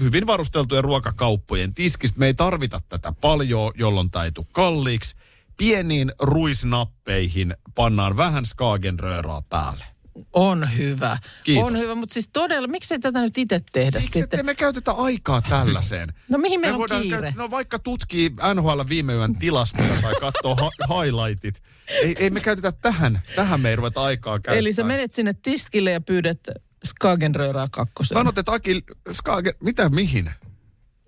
hyvin 0.00 0.26
varusteltujen 0.26 0.84
ruokakauppojen 0.84 1.74
tiskistä. 1.74 2.18
Me 2.18 2.26
ei 2.26 2.34
tarvita 2.34 2.80
tätä 2.88 3.12
paljon, 3.20 3.72
jolloin 3.74 4.10
tämä 4.10 4.24
ei 4.24 4.32
tule 4.32 4.46
kalliiksi. 4.52 5.16
Pieniin 5.56 6.12
ruisnappeihin 6.20 7.54
pannaan 7.74 8.16
vähän 8.16 8.46
skagenrööraa 8.46 9.42
päälle. 9.48 9.84
On 10.32 10.76
hyvä. 10.76 11.18
Kiitos. 11.44 11.64
On 11.70 11.78
hyvä, 11.78 11.94
mutta 11.94 12.12
siis 12.12 12.28
todella, 12.32 12.68
miksei 12.68 12.98
tätä 12.98 13.20
nyt 13.20 13.38
itse 13.38 13.60
tehdä 13.72 13.90
Siksi, 13.90 14.06
sitten? 14.06 14.38
että 14.38 14.42
me 14.46 14.54
käytetä 14.54 14.92
aikaa 14.92 15.42
tällaiseen. 15.42 16.08
No 16.28 16.38
mihin 16.38 16.60
meillä 16.60 16.74
on 16.74 16.78
voidaan 16.78 17.02
kiire? 17.02 17.34
no 17.36 17.50
vaikka 17.50 17.78
tutkii 17.78 18.30
NHL 18.54 18.80
viime 18.88 19.12
yön 19.12 19.36
tilastoja 19.38 19.94
tai 20.02 20.14
katsoo 20.20 20.54
ha- 20.54 20.70
highlightit. 21.04 21.62
Ei, 21.88 22.16
ei 22.18 22.30
me 22.30 22.40
käytetä 22.40 22.72
tähän. 22.72 23.20
Tähän 23.36 23.60
me 23.60 23.70
ei 23.70 23.76
ruveta 23.76 24.02
aikaa 24.02 24.32
käyttää. 24.34 24.54
Eli 24.54 24.72
sä 24.72 24.82
menet 24.82 25.12
sinne 25.12 25.34
tiskille 25.42 25.90
ja 25.90 26.00
pyydät 26.00 26.38
Skagenröraa 26.86 27.68
kakkosen. 27.70 28.14
Sanot, 28.14 28.38
että 28.38 28.52
Aki, 28.52 28.84
Skagen, 29.12 29.54
mitä 29.64 29.88
mihin? 29.88 30.30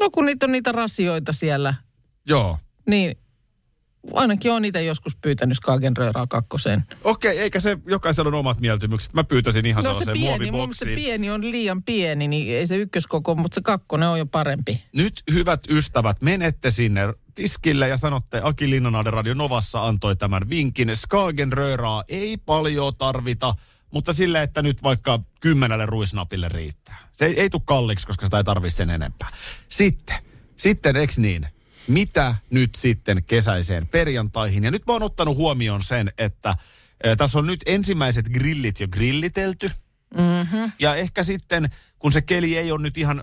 No 0.01 0.11
kun 0.11 0.27
niitä 0.27 0.47
on 0.47 0.53
niitä 0.53 0.73
rasioita 0.73 1.33
siellä, 1.33 1.75
Joo. 2.27 2.59
niin 2.87 3.16
ainakin 4.14 4.53
on 4.53 4.64
itse 4.64 4.85
joskus 4.85 5.16
pyytänyt 5.16 5.57
Skagenröraa 5.57 6.27
kakkoseen. 6.27 6.85
Okei, 7.05 7.38
eikä 7.38 7.61
se, 7.61 7.79
jokaisella 7.87 8.29
on 8.29 8.35
omat 8.35 8.61
mieltymykset. 8.61 9.14
Mä 9.14 9.25
pyytäisin 9.25 9.66
ihan 9.66 9.85
No 9.85 9.94
se 9.94 9.99
sellaiseen 9.99 10.38
pieni, 10.38 10.51
mun 10.51 10.75
se 10.75 10.87
pieni 10.87 11.31
on 11.31 11.51
liian 11.51 11.83
pieni, 11.83 12.29
niin 12.29 12.57
ei 12.57 12.66
se 12.66 12.77
ykköskoko, 12.77 13.35
mutta 13.35 13.55
se 13.55 13.61
kakkonen 13.61 14.09
on 14.09 14.18
jo 14.18 14.27
parempi. 14.27 14.85
Nyt 14.92 15.23
hyvät 15.33 15.61
ystävät, 15.71 16.23
menette 16.23 16.71
sinne 16.71 17.01
tiskille 17.35 17.88
ja 17.88 17.97
sanotte, 17.97 18.40
Aki 18.44 18.71
Linnanaiden 18.71 19.12
Radio 19.12 19.35
Novassa 19.35 19.87
antoi 19.87 20.16
tämän 20.16 20.51
vinkin. 20.51 20.97
Skagenröraa 20.97 22.05
ei 22.09 22.37
paljon 22.37 22.97
tarvita, 22.97 23.55
mutta 23.90 24.12
sille, 24.12 24.42
että 24.42 24.62
nyt 24.62 24.83
vaikka 24.83 25.21
kymmenelle 25.40 25.87
ruisnapille 25.87 26.49
riittää. 26.49 26.97
Se 27.12 27.27
ei, 27.27 27.40
ei 27.40 27.51
tule 27.51 27.62
kalliiksi, 27.64 28.07
koska 28.07 28.27
sitä 28.27 28.37
ei 28.37 28.44
tarvitse 28.44 28.77
sen 28.77 28.90
enempää. 28.90 29.29
Sitten, 29.68 30.16
sitten 30.57 30.97
eks 30.97 31.18
niin? 31.18 31.47
Mitä 31.88 32.35
nyt 32.51 32.74
sitten 32.74 33.24
kesäiseen 33.24 33.87
perjantaihin? 33.87 34.64
Ja 34.64 34.70
nyt 34.70 34.87
mä 34.87 34.92
oon 34.92 35.03
ottanut 35.03 35.37
huomioon 35.37 35.83
sen, 35.83 36.11
että 36.18 36.57
eh, 37.05 37.16
tässä 37.16 37.38
on 37.38 37.46
nyt 37.46 37.61
ensimmäiset 37.66 38.29
grillit 38.29 38.81
jo 38.81 38.88
grillitelty. 38.88 39.70
Mm-hmm. 40.14 40.72
Ja 40.79 40.94
ehkä 40.94 41.22
sitten, 41.22 41.70
kun 41.98 42.12
se 42.12 42.22
keli 42.22 42.57
ei 42.57 42.72
ole 42.72 42.83
nyt 42.83 42.98
ihan 42.98 43.22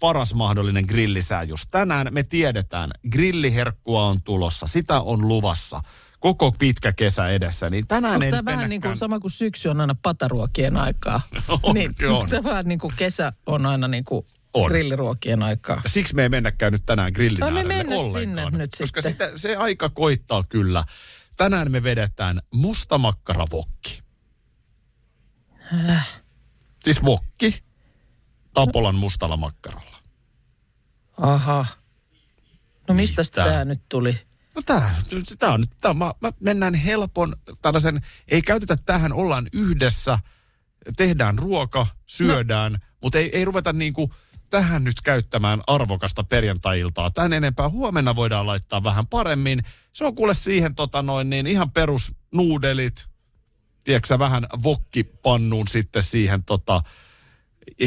paras 0.00 0.34
mahdollinen 0.34 0.84
grillisää 0.88 1.42
just 1.42 1.68
tänään, 1.70 2.06
me 2.10 2.22
tiedetään, 2.22 2.90
grilliherkkua 3.10 4.06
on 4.06 4.22
tulossa, 4.22 4.66
sitä 4.66 5.00
on 5.00 5.28
luvassa. 5.28 5.80
koko 6.20 6.52
pitkä 6.52 6.92
kesä 6.92 7.28
edessä, 7.28 7.68
niin 7.68 7.86
tänään 7.86 8.14
Onko 8.14 8.24
en 8.24 8.30
tämä 8.30 8.44
vähän 8.44 8.70
niin 8.70 8.82
kuin 8.82 8.96
sama 8.96 9.20
kuin 9.20 9.30
syksy 9.30 9.68
on 9.68 9.80
aina 9.80 9.96
pataruokien 10.02 10.76
aikaa? 10.76 11.20
On, 11.62 11.74
niin, 11.74 11.94
on. 12.08 12.28
tämä 12.28 12.44
vähän 12.44 12.66
niin 12.66 12.78
kuin 12.78 12.92
kesä 12.96 13.32
on 13.46 13.66
aina 13.66 13.88
niin 13.88 14.04
kuin 14.04 14.26
On. 14.56 14.68
grilliruokien 14.70 15.42
aikaa? 15.42 15.82
Siksi 15.86 16.14
me 16.14 16.22
ei 16.22 16.28
mennäkään 16.28 16.72
nyt 16.72 16.84
tänään 16.86 17.12
grillin 17.12 17.42
Ai 17.42 17.50
me 17.50 17.58
äärelle 17.58 17.76
mennä 17.76 17.96
ollenkaan. 17.96 18.50
sinne 18.52 18.58
nyt 18.58 18.70
koska 18.78 19.02
sitten. 19.02 19.28
sitä, 19.28 19.38
se 19.38 19.56
aika 19.56 19.88
koittaa 19.88 20.44
kyllä. 20.48 20.84
Tänään 21.36 21.72
me 21.72 21.82
vedetään 21.82 22.40
mustamakkara-vokki. 22.54 24.02
Äh. 25.90 26.08
Siis 26.84 27.04
vokki 27.04 27.62
Tapolan 28.54 28.94
mustalla 28.94 29.36
makkaralla. 29.36 29.96
Aha. 31.16 31.66
No 32.88 32.94
mistä 32.94 33.22
tämä 33.34 33.64
nyt 33.64 33.80
tuli? 33.88 34.18
No 34.54 34.62
tää, 34.66 34.94
tää 35.38 35.52
on 35.52 35.60
nyt, 35.60 35.70
tää, 35.80 35.90
on- 35.90 35.98
mä, 35.98 36.12
mä 36.20 36.30
mennään 36.40 36.74
helpon 36.74 37.36
tällaisen, 37.62 38.00
ei 38.28 38.42
käytetä 38.42 38.76
tähän, 38.86 39.12
ollaan 39.12 39.46
yhdessä, 39.52 40.18
tehdään 40.96 41.38
ruoka, 41.38 41.86
syödään, 42.06 42.72
no. 42.72 42.78
mutta 43.02 43.18
ei, 43.18 43.30
ei 43.36 43.44
ruveta 43.44 43.72
niinku 43.72 44.14
tähän 44.56 44.84
nyt 44.84 45.00
käyttämään 45.00 45.60
arvokasta 45.66 46.24
perjantai-iltaa. 46.24 47.10
Tän 47.10 47.32
enempää 47.32 47.68
huomenna 47.68 48.16
voidaan 48.16 48.46
laittaa 48.46 48.84
vähän 48.84 49.06
paremmin. 49.06 49.62
Se 49.92 50.04
on 50.04 50.14
kuule 50.14 50.34
siihen 50.34 50.74
tota 50.74 51.02
noin, 51.02 51.30
niin 51.30 51.46
ihan 51.46 51.70
perus 51.70 52.12
nuudelit, 52.34 53.06
tiedätkö 53.84 54.18
vähän 54.18 54.46
vokkipannuun 54.62 55.68
sitten 55.68 56.02
siihen 56.02 56.44
tota, 56.44 56.82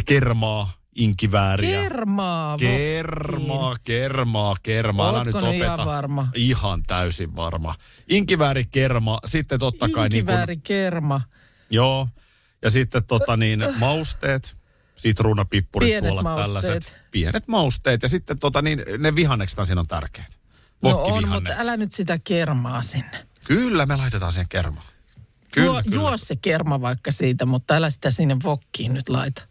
kermaa, 0.05 0.71
inkivääriä. 0.95 1.81
Kermaa. 1.81 2.57
Kermaa, 2.57 3.75
kermaa, 3.83 4.55
kermaa. 4.63 5.09
Älä 5.09 5.23
nyt 5.23 5.35
opeta. 5.35 5.51
ihan 5.51 5.85
varma? 5.85 6.27
Ihan 6.35 6.83
täysin 6.87 7.35
varma. 7.35 7.75
Inkivääri, 8.09 8.65
kerma, 8.65 9.19
sitten 9.25 9.59
totta 9.59 9.89
kai 9.89 10.09
niin 10.09 10.19
Inkivääri, 10.19 10.55
kuin, 10.55 10.63
kerma. 10.63 11.21
joo. 11.69 12.07
Ja 12.61 12.69
sitten 12.69 13.05
tota 13.05 13.37
niin, 13.37 13.63
mausteet, 13.79 14.58
sitruuna, 14.99 15.45
pippurit, 15.45 15.89
Pienet 15.89 16.07
suolat, 16.07 16.23
mausteet. 16.23 16.45
tällaiset. 16.45 16.99
Pienet 17.11 17.47
mausteet. 17.47 18.03
Ja 18.03 18.09
sitten 18.09 18.39
tota 18.39 18.61
niin, 18.61 18.83
ne 18.97 19.15
vihannekset 19.15 19.65
siinä 19.65 19.81
on 19.81 19.87
tärkeät. 19.87 20.39
No 20.83 21.03
on, 21.03 21.27
mutta 21.29 21.53
älä 21.57 21.77
nyt 21.77 21.91
sitä 21.91 22.19
kermaa 22.23 22.81
sinne. 22.81 23.27
Kyllä 23.43 23.85
me 23.85 23.95
laitetaan 23.95 24.31
siihen 24.31 24.49
kermaa. 24.49 24.85
Kyllä, 25.51 25.65
juo, 25.65 25.81
kyllä. 25.83 25.95
juo 25.95 26.17
se 26.17 26.35
kerma 26.35 26.81
vaikka 26.81 27.11
siitä, 27.11 27.45
mutta 27.45 27.75
älä 27.75 27.89
sitä 27.89 28.11
sinne 28.11 28.37
vokkiin 28.43 28.93
nyt 28.93 29.09
laita. 29.09 29.41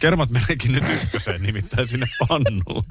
Kermat 0.00 0.30
meneekin 0.30 0.72
nyt 0.72 0.84
ykköseen 1.02 1.42
nimittäin 1.42 1.88
sinne 1.88 2.06
pannuun. 2.28 2.84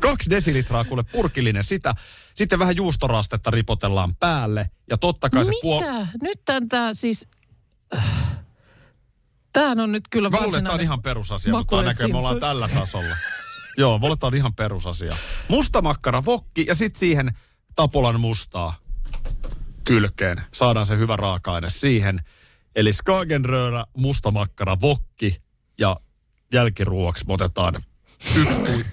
Kaksi 0.00 0.30
desilitraa 0.30 0.84
kuule 0.84 1.02
purkillinen 1.02 1.64
sitä. 1.64 1.94
Sitten 2.34 2.58
vähän 2.58 2.76
juustorastetta 2.76 3.50
ripotellaan 3.50 4.16
päälle. 4.16 4.66
Ja 4.90 4.98
totta 4.98 5.30
kai 5.30 5.44
se 5.44 5.50
Mitä? 5.50 5.62
puol... 5.62 5.82
Nyt 6.22 6.40
tämän 6.44 6.68
tää 6.68 6.94
siis... 6.94 7.28
Tämähän 9.54 9.80
on 9.80 9.92
nyt 9.92 10.04
kyllä 10.10 10.30
Mä 10.30 10.36
luulen, 10.36 10.58
että 10.58 10.68
tämä 10.68 10.74
on 10.74 10.80
ihan 10.80 11.02
perusasia, 11.02 11.52
mutta 11.52 11.82
näköjään 11.82 12.10
me 12.10 12.18
ollaan 12.18 12.40
tällä 12.40 12.68
tasolla. 12.68 13.16
Joo, 13.76 14.00
tämä 14.00 14.28
on 14.28 14.34
ihan 14.34 14.54
perusasia. 14.54 15.16
Musta 15.48 15.82
makkara 15.82 16.24
vokki 16.24 16.64
ja 16.68 16.74
sitten 16.74 17.00
siihen 17.00 17.36
tapolan 17.76 18.20
mustaa 18.20 18.74
kylkeen. 19.84 20.42
Saadaan 20.54 20.86
se 20.86 20.98
hyvä 20.98 21.16
raaka-aine 21.16 21.70
siihen. 21.70 22.20
Eli 22.76 22.92
skagenröörä, 22.92 23.84
musta 23.96 24.30
makkara, 24.30 24.80
vokki 24.80 25.42
ja 25.78 25.96
jälkiruoksi 26.52 27.24
otetaan 27.28 27.74
yksi. 28.36 28.84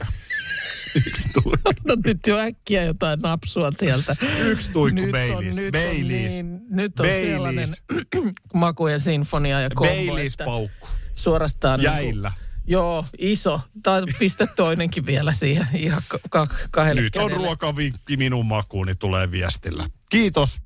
Yksi 0.96 1.30
tui... 1.34 1.54
No 1.88 1.96
nyt 2.06 2.28
jo 2.28 2.38
äkkiä 2.38 2.84
jotain 2.84 3.20
napsua 3.20 3.70
sieltä. 3.80 4.16
Yksi 4.40 4.72
tuikku 4.72 5.02
nyt 5.02 5.12
Baileys. 5.12 5.58
On, 5.58 5.64
nyt 5.64 5.72
Baileys. 5.72 6.32
On 6.34 6.38
niin, 6.38 6.62
nyt 6.70 7.00
on 7.00 7.06
Baileys. 7.06 7.32
sellainen 7.34 7.68
makujen 8.54 9.00
sinfonia 9.00 9.62
ja 9.62 9.70
kombo, 9.74 9.94
Baileys 9.94 10.34
että 10.34 10.46
paukku. 10.46 10.88
suorastaan... 11.14 11.80
niin 11.80 11.92
kuin- 11.92 12.04
Jäillä. 12.06 12.32
Joo, 12.68 13.06
iso. 13.18 13.62
Tai 13.84 14.02
pistä 14.20 14.48
toinenkin 14.48 15.06
vielä 15.06 15.34
siihen 15.34 15.68
ihan 15.74 16.02
ka- 16.08 16.20
ka- 16.30 16.48
kahdelle 16.72 17.02
Nyt 17.02 17.16
on 17.16 17.24
kädelle. 17.28 17.46
ruokavinkki 17.46 18.18
minun 18.18 18.46
makuuni 18.46 18.96
tulee 18.96 19.32
viestillä. 19.32 19.86
Kiitos. 20.10 20.60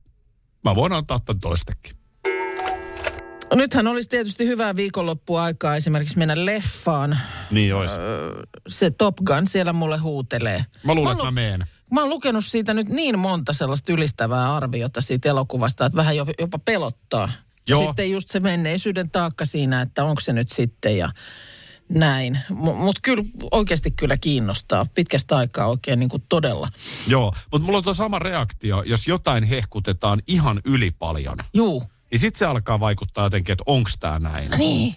Mä 0.64 0.76
voin 0.76 0.94
antaa 0.94 1.20
tämän 1.20 1.40
toistekin. 1.40 1.96
Nythän 3.54 3.88
olisi 3.88 4.10
tietysti 4.10 4.48
hyvää 4.48 4.76
viikonloppuaikaa 4.76 5.76
esimerkiksi 5.76 6.18
mennä 6.18 6.46
leffaan. 6.46 7.20
Niin 7.52 7.76
ois. 7.76 7.92
Se 8.68 8.92
Top 8.92 9.18
Gun 9.18 9.48
siellä 9.48 9.74
mulle 9.74 9.98
huutelee. 9.98 10.66
Mä 10.84 10.96
luulen, 10.96 11.12
että 11.12 11.26
mä 11.26 11.32
meen. 11.32 11.66
Mä 11.92 12.02
oon 12.02 12.10
lukenut 12.10 12.46
siitä 12.46 12.74
nyt 12.74 12.90
niin 12.90 13.20
monta 13.20 13.54
sellaista 13.54 13.94
ylistävää 13.94 14.56
arviota 14.56 15.02
siitä 15.02 15.30
elokuvasta, 15.30 15.86
että 15.86 15.96
vähän 15.96 16.16
jopa, 16.16 16.60
pelottaa. 16.66 17.32
Joo. 17.68 17.82
Ja 17.82 17.88
sitten 17.88 18.12
just 18.12 18.30
se 18.30 18.40
menneisyyden 18.40 19.10
taakka 19.10 19.46
siinä, 19.46 19.82
että 19.82 20.04
onko 20.04 20.22
se 20.22 20.34
nyt 20.34 20.50
sitten 20.50 20.98
ja 20.98 21.10
näin. 21.90 22.40
Mutta 22.50 23.02
kyllä 23.04 23.24
oikeasti 23.52 23.92
kyllä 23.92 24.18
kiinnostaa 24.18 24.86
pitkästä 24.96 25.38
aikaa 25.38 25.68
oikein 25.68 26.00
niin 26.00 26.10
kuin 26.10 26.24
todella. 26.30 26.68
Joo, 27.08 27.34
mutta 27.52 27.66
mulla 27.66 27.78
on 27.78 27.84
tuo 27.84 27.94
sama 27.94 28.20
reaktio, 28.20 28.84
jos 28.86 29.08
jotain 29.08 29.44
hehkutetaan 29.44 30.22
ihan 30.28 30.62
yli 30.66 30.92
paljon. 30.92 31.38
Juu, 31.54 31.84
Niin 32.12 32.20
sit 32.20 32.36
se 32.36 32.46
alkaa 32.46 32.80
vaikuttaa 32.80 33.26
jotenkin, 33.26 33.54
että 33.54 33.63
onks 33.68 33.98
tää 34.00 34.20
näin. 34.20 34.52
niin. 34.58 34.96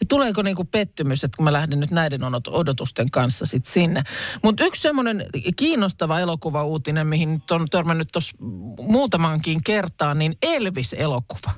Ja 0.00 0.06
tuleeko 0.08 0.42
niinku 0.42 0.64
pettymys, 0.64 1.24
että 1.24 1.36
kun 1.36 1.44
mä 1.44 1.52
lähden 1.52 1.80
nyt 1.80 1.90
näiden 1.90 2.20
odot- 2.20 2.50
odotusten 2.50 3.10
kanssa 3.10 3.46
sit 3.46 3.66
sinne. 3.66 4.02
Mutta 4.42 4.64
yksi 4.64 4.82
semmoinen 4.82 5.26
kiinnostava 5.56 6.20
elokuva-uutinen, 6.20 7.06
mihin 7.06 7.32
nyt 7.32 7.50
on 7.50 7.66
törmännyt 7.70 8.08
tuossa 8.12 8.36
muutamankin 8.78 9.64
kertaan, 9.64 10.18
niin 10.18 10.34
Elvis-elokuva 10.42 11.52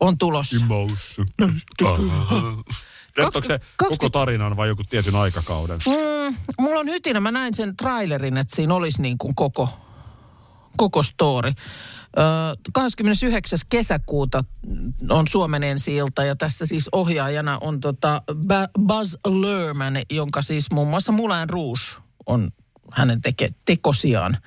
on 0.00 0.18
tulossa. 0.18 0.56
Emotion. 0.56 1.26
Kertooko 3.14 3.46
se 3.46 3.58
koko 3.58 3.88
20 3.90 4.18
tarinan 4.18 4.56
vai 4.56 4.68
joku 4.68 4.84
tietyn 4.84 5.16
aikakauden? 5.16 5.78
Mm, 5.86 6.36
mulla 6.58 6.80
on 6.80 6.86
hytinä, 6.86 7.20
mä 7.20 7.30
näin 7.30 7.54
sen 7.54 7.76
trailerin, 7.76 8.36
että 8.36 8.56
siinä 8.56 8.74
olisi 8.74 9.02
niin 9.02 9.18
kuin 9.18 9.34
koko, 9.34 9.68
koko 10.76 11.02
story. 11.02 11.52
Ö, 12.18 12.20
29. 12.72 13.58
kesäkuuta 13.68 14.44
on 15.08 15.28
Suomen 15.28 15.62
ensi 15.62 15.96
ilta 15.96 16.24
ja 16.24 16.36
tässä 16.36 16.66
siis 16.66 16.88
ohjaajana 16.92 17.58
on 17.60 17.80
tota 17.80 18.22
Buzz 18.86 19.14
Lerman, 19.26 19.94
jonka 20.10 20.42
siis 20.42 20.70
muun 20.70 20.88
muassa 20.88 21.12
Moulin 21.12 21.50
Rouge 21.50 21.80
on 22.26 22.50
hänen 22.92 23.20
teke, 23.20 23.50
tekosiaan. 23.64 24.38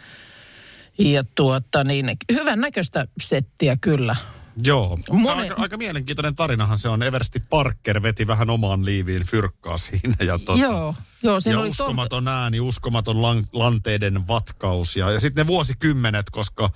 Ja 0.98 1.24
tuota 1.24 1.84
niin, 1.84 2.18
hyvän 2.32 2.60
näköistä 2.60 3.08
settiä 3.22 3.78
kyllä. 3.82 4.16
Joo. 4.64 4.98
Monen- 5.12 5.40
aika, 5.40 5.56
aika 5.58 5.78
mielenkiintoinen 5.78 6.36
tarinahan 6.36 6.78
se 6.78 6.90
on. 6.90 7.04
Eversti 7.04 7.40
Parker 7.40 8.02
veti 8.02 8.28
vähän 8.28 8.50
omaan 8.50 8.86
liiviin 8.86 9.26
fyrkkaa 9.26 9.78
siinä. 9.78 10.16
Ja, 10.20 10.40
tota, 10.40 10.62
Joo, 10.62 10.96
joo, 11.24 11.40
ja 11.46 11.60
oli 11.60 11.70
uskomaton 11.70 12.28
ääni, 12.28 12.60
uskomaton 12.60 13.22
lan, 13.22 13.46
lanteiden 13.54 14.28
vatkaus. 14.28 14.96
Ja, 14.96 15.12
ja 15.12 15.20
sitten 15.20 15.46
ne 15.46 15.48
vuosikymmenet, 15.48 16.30
koska 16.30 16.70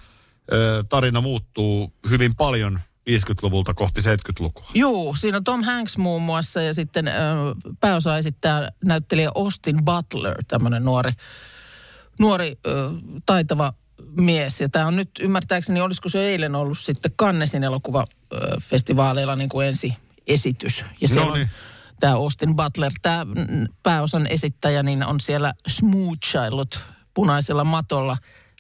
tarina 0.89 1.21
muuttuu 1.21 1.93
hyvin 2.10 2.36
paljon 2.36 2.79
50-luvulta 3.10 3.73
kohti 3.73 4.01
70-lukua. 4.01 4.67
Joo, 4.73 5.15
siinä 5.15 5.38
on 5.38 5.43
Tom 5.43 5.63
Hanks 5.63 5.97
muun 5.97 6.21
muassa 6.21 6.62
ja 6.62 6.73
sitten 6.73 7.07
ö, 7.07 7.12
pääosa 7.79 8.17
esittää 8.17 8.71
näyttelijä 8.86 9.31
Austin 9.36 9.86
Butler, 9.86 10.38
tämmöinen 10.47 10.86
nuori, 10.86 11.12
nuori 12.19 12.57
ö, 12.67 12.89
taitava 13.25 13.73
mies. 14.17 14.62
Ja 14.62 14.69
tämä 14.69 14.88
on 14.88 14.95
nyt 14.95 15.10
ymmärtääkseni, 15.19 15.81
olisiko 15.81 16.10
se 16.10 16.19
eilen 16.19 16.55
ollut 16.55 16.79
sitten 16.79 17.12
Cannesin 17.12 17.63
elokuvafestivaaleilla 17.63 19.36
niin 19.36 19.49
kuin 19.49 19.67
ensi 19.67 19.93
esitys. 20.27 20.86
Ja 21.01 21.07
siellä 21.07 21.31
on 21.31 21.47
tämä 21.99 22.15
Austin 22.15 22.55
Butler, 22.55 22.91
tämä 23.01 23.25
pääosan 23.83 24.27
esittäjä, 24.27 24.83
niin 24.83 25.05
on 25.05 25.19
siellä 25.19 25.53
smoochailut 25.67 26.79
punaisella 27.13 27.63
matolla 27.63 28.17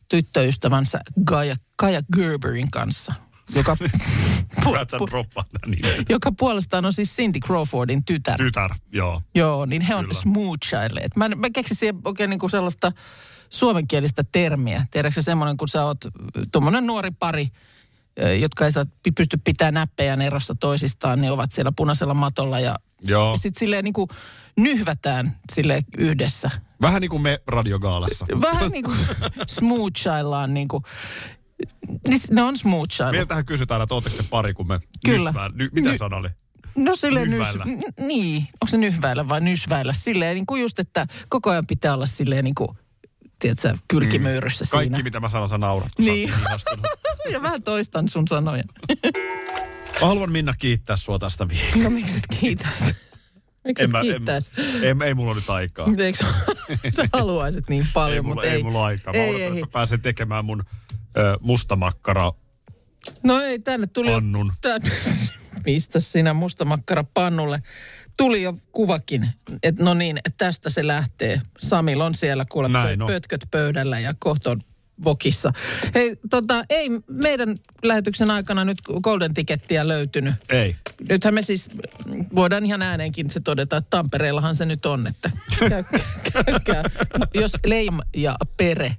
tyttöystävänsä 0.09 0.99
Gaia, 1.25 1.55
Kaja 1.75 2.01
Gerberin 2.15 2.71
kanssa, 2.71 3.13
joka, 3.55 3.75
pu, 4.63 4.75
pu, 4.97 5.07
joka 6.09 6.31
puolestaan 6.31 6.85
on 6.85 6.93
siis 6.93 7.15
Cindy 7.15 7.39
Crawfordin 7.39 8.05
tytär. 8.05 8.37
Tytär, 8.37 8.71
joo. 8.91 9.21
Joo, 9.35 9.65
niin 9.65 9.81
he 9.81 9.95
on 9.95 10.07
smoochailleet. 10.11 11.15
Mä, 11.15 11.29
mä 11.29 11.49
keksin 11.49 11.77
siihen 11.77 12.01
oikein 12.05 12.29
niin 12.29 12.39
kuin 12.39 12.49
sellaista 12.49 12.91
suomenkielistä 13.49 14.23
termiä. 14.31 14.85
Tiedätkö 14.91 15.21
se 15.21 15.25
semmoinen, 15.25 15.57
kun 15.57 15.67
sä 15.67 15.85
oot 15.85 15.97
tuommoinen 16.51 16.87
nuori 16.87 17.11
pari, 17.11 17.47
jotka 18.39 18.65
ei 18.65 18.71
saa, 18.71 18.85
pysty 19.15 19.37
pitämään 19.43 19.73
näppejään 19.73 20.21
erossa 20.21 20.55
toisistaan, 20.55 21.21
niin 21.21 21.31
ovat 21.31 21.51
siellä 21.51 21.71
punaisella 21.75 22.13
matolla 22.13 22.59
ja, 22.59 22.75
Joo. 23.01 23.31
ja 23.31 23.37
sitten 23.37 23.59
silleen 23.59 23.83
niin 23.83 23.93
kuin 23.93 24.09
nyhvätään 24.57 25.35
sille 25.53 25.81
yhdessä. 25.97 26.51
Vähän 26.81 27.01
niin 27.01 27.09
kuin 27.09 27.21
me 27.21 27.39
radiogaalassa. 27.47 28.25
Vähän 28.41 28.71
niin 28.71 28.83
kuin 28.83 28.97
smoochaillaan 29.47 30.53
niin 30.53 30.67
kuin, 30.67 30.83
niin 32.07 32.21
ne 32.31 32.43
on 32.43 32.57
smoochailut. 32.57 33.15
Meiltähän 33.15 33.45
kysytään, 33.45 33.81
että 33.81 33.95
ootteko 33.95 34.15
te 34.17 34.23
pari, 34.29 34.53
kun 34.53 34.67
me 34.67 34.79
Kyllä. 35.05 35.29
nysvään. 35.29 35.51
Ny, 35.55 35.69
mitä 35.73 35.89
Ny- 35.89 35.97
sana 35.97 36.17
oli? 36.17 36.27
No 36.75 36.95
silleen 36.95 37.31
nys, 37.31 37.47
n- 37.65 38.07
niin, 38.07 38.41
onko 38.41 38.67
se 38.69 38.77
nyhväillä 38.77 39.27
vai 39.29 39.41
nysväillä? 39.41 39.93
Silleen 39.93 40.35
niin 40.35 40.45
kuin 40.45 40.61
just, 40.61 40.79
että 40.79 41.07
koko 41.29 41.49
ajan 41.49 41.67
pitää 41.67 41.93
olla 41.93 42.05
silleen 42.05 42.43
niin 42.45 42.55
kuin 42.55 42.69
tiedätkö, 43.39 43.77
kylkimöyryssä 43.87 44.65
Mm. 44.65 44.69
Kaikki, 44.71 44.95
siinä. 44.95 45.03
mitä 45.03 45.19
mä 45.19 45.29
sanon, 45.29 45.49
sä 45.49 45.57
naurat. 45.57 45.89
kun 45.95 46.05
sä 46.05 46.11
Niin. 46.11 46.29
ihastunut. 46.29 46.85
ja 47.33 47.41
vähän 47.41 47.63
toistan 47.63 48.09
sun 48.09 48.27
sanoja. 48.27 48.63
Mä 50.01 50.07
haluan 50.07 50.31
Minna 50.31 50.53
kiittää 50.57 50.95
sua 50.95 51.19
tästä 51.19 51.47
viikosta. 51.47 51.77
No 51.83 51.89
miksi 51.89 52.17
et 52.17 52.39
kiitäis? 52.39 52.81
Miksi 52.83 52.93
et 53.69 53.79
En 53.79 53.91
mä, 53.91 53.99
en, 53.99 54.05
kiittäis? 54.05 54.51
ei, 54.81 54.95
ei 55.05 55.13
mulla 55.13 55.35
nyt 55.35 55.49
aikaa. 55.49 55.87
Eikö 55.97 56.17
sä 56.97 57.09
haluaisit 57.13 57.69
niin 57.69 57.87
paljon, 57.93 58.15
Ei 58.15 58.21
mulla, 58.21 58.35
mutta 58.35 58.47
ei, 58.47 58.55
ei. 58.57 58.63
mulla 58.63 58.85
aikaa. 58.85 59.13
Mä 59.13 59.19
ei, 59.19 59.29
odotan, 59.29 59.41
ei. 59.41 59.47
että 59.47 59.59
mä 59.59 59.67
pääsen 59.71 60.01
tekemään 60.01 60.45
mun 60.45 60.63
ö, 61.17 61.37
mustamakkara 61.41 62.31
No 63.23 63.41
ei, 63.41 63.59
tänne 63.59 63.87
tuli 63.87 64.11
pannun. 64.11 64.47
jo... 64.47 64.53
Tän, 64.61 64.81
mistä 65.65 65.99
sinä 65.99 66.33
mustamakkara 66.33 67.03
pannulle? 67.13 67.63
Tuli 68.17 68.41
jo 68.41 68.57
kuvakin, 68.71 69.29
että 69.63 69.83
no 69.83 69.93
niin, 69.93 70.19
tästä 70.37 70.69
se 70.69 70.87
lähtee. 70.87 71.41
Samil 71.59 72.01
on 72.01 72.15
siellä 72.15 72.45
kuule 72.51 72.67
Näin 72.67 73.01
pö- 73.01 73.05
pötköt 73.07 73.41
pöydällä 73.51 73.99
ja 73.99 74.13
kohta 74.19 74.51
on 74.51 74.61
vokissa. 75.03 75.53
Hei, 75.95 76.17
tota, 76.29 76.63
ei 76.69 76.89
meidän 77.07 77.55
lähetyksen 77.83 78.31
aikana 78.31 78.65
nyt 78.65 78.77
Golden 79.01 79.33
Tickettiä 79.33 79.87
löytynyt. 79.87 80.35
Ei. 80.49 80.75
Nythän 81.09 81.33
me 81.33 81.41
siis 81.41 81.69
voidaan 82.35 82.65
ihan 82.65 82.81
ääneenkin 82.81 83.29
se 83.29 83.39
todeta, 83.39 83.77
että 83.77 83.89
Tampereellahan 83.89 84.55
se 84.55 84.65
nyt 84.65 84.85
on, 84.85 85.07
että 85.07 85.31
käy, 85.69 85.83
käykää. 86.33 86.83
Jos 87.33 87.53
Leim 87.65 87.97
ja 88.15 88.35
Pere 88.57 88.95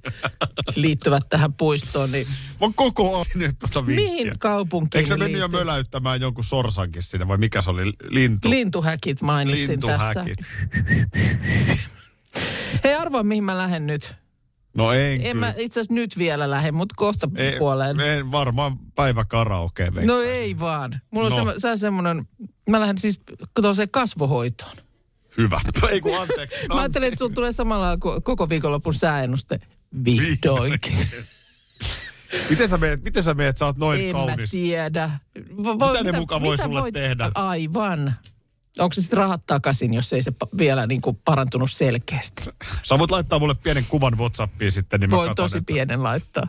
liittyvät 0.75 1.29
tähän 1.29 1.53
puistoon, 1.53 2.11
niin 2.11 2.27
Mä 2.61 2.67
koko 2.75 3.25
nyt 3.35 3.59
tuota 3.59 3.87
vinkkiä. 3.87 4.09
mihin 4.09 4.39
kaupunkiin 4.39 4.99
Eikö 4.99 5.09
sä 5.09 5.17
mennyt 5.17 5.41
jo 5.41 5.47
möläyttämään 5.47 6.21
jonkun 6.21 6.43
sorsankin 6.43 7.03
sinne, 7.03 7.27
vai 7.27 7.37
mikä 7.37 7.61
se 7.61 7.69
oli? 7.69 7.93
Lintu. 8.09 8.49
Lintuhäkit 8.49 9.21
mainitsin 9.21 9.79
tässä. 9.79 10.07
Lintuhäkit. 10.07 10.39
Hei 12.83 12.93
arvoa, 12.93 13.23
mihin 13.23 13.43
mä 13.43 13.57
lähden 13.57 13.87
nyt. 13.87 14.15
No 14.83 14.91
en, 14.93 15.21
En 15.25 15.37
mä 15.37 15.53
itse 15.57 15.79
asiassa 15.79 15.93
nyt 15.93 16.17
vielä 16.17 16.49
lähde, 16.49 16.71
mutta 16.71 16.95
kohta 16.97 17.29
Ei, 17.35 17.59
puoleen. 17.59 17.99
en 17.99 18.31
varmaan 18.31 18.77
päivä 18.95 19.25
karaokeen 19.25 19.93
No 20.03 20.19
ei 20.21 20.59
vaan. 20.59 21.01
Mulla 21.11 21.27
on 21.27 21.33
No. 21.33 21.43
no. 21.43 21.53
se, 21.59 21.77
semmoinen, 21.77 22.27
mä 22.69 22.79
lähden 22.79 22.97
siis 22.97 23.21
tuollaiseen 23.55 23.89
kasvohoitoon. 23.89 24.75
Hyvä. 25.37 25.59
Ei 25.91 26.01
kun 26.01 26.21
anteeksi. 26.21 26.67
Mä 26.67 26.79
ajattelin, 26.79 27.07
että 27.07 27.17
sulla 27.17 27.33
tulee 27.35 27.51
samalla 27.51 27.97
koko 28.23 28.49
viikonlopun 28.49 28.93
sääennuste. 28.93 29.59
Vihdoinkin. 30.05 30.97
Miten 32.49 32.69
sä 32.69 32.77
meet, 32.77 33.03
miten 33.03 33.23
sä 33.23 33.33
meet, 33.33 33.57
sä 33.57 33.65
oot 33.65 33.77
noin 33.77 34.01
en 34.01 34.11
kaunis. 34.11 34.37
mä 34.37 34.59
tiedä. 34.59 35.11
Vo, 35.63 35.73
Mitä 35.73 36.03
ne 36.03 36.11
muka 36.19 36.41
voi 36.41 36.57
sulle 36.57 36.91
tehdä? 36.91 37.31
Aivan. 37.35 38.15
Onko 38.79 38.93
se 38.93 39.01
sitten 39.01 39.17
rahat 39.17 39.45
takaisin, 39.45 39.93
jos 39.93 40.13
ei 40.13 40.21
se 40.21 40.33
vielä 40.57 40.87
niin 40.87 41.01
kuin 41.01 41.19
parantunut 41.25 41.71
selkeästi? 41.71 42.49
Sä 42.83 42.99
voit 42.99 43.11
laittaa 43.11 43.39
mulle 43.39 43.55
pienen 43.63 43.85
kuvan 43.89 44.17
Whatsappiin 44.17 44.71
sitten, 44.71 44.99
niin 44.99 45.09
mä 45.09 45.15
Voi 45.17 45.27
katson, 45.27 45.43
tosi 45.43 45.57
että... 45.57 45.73
pienen 45.73 46.03
laittaa. 46.03 46.47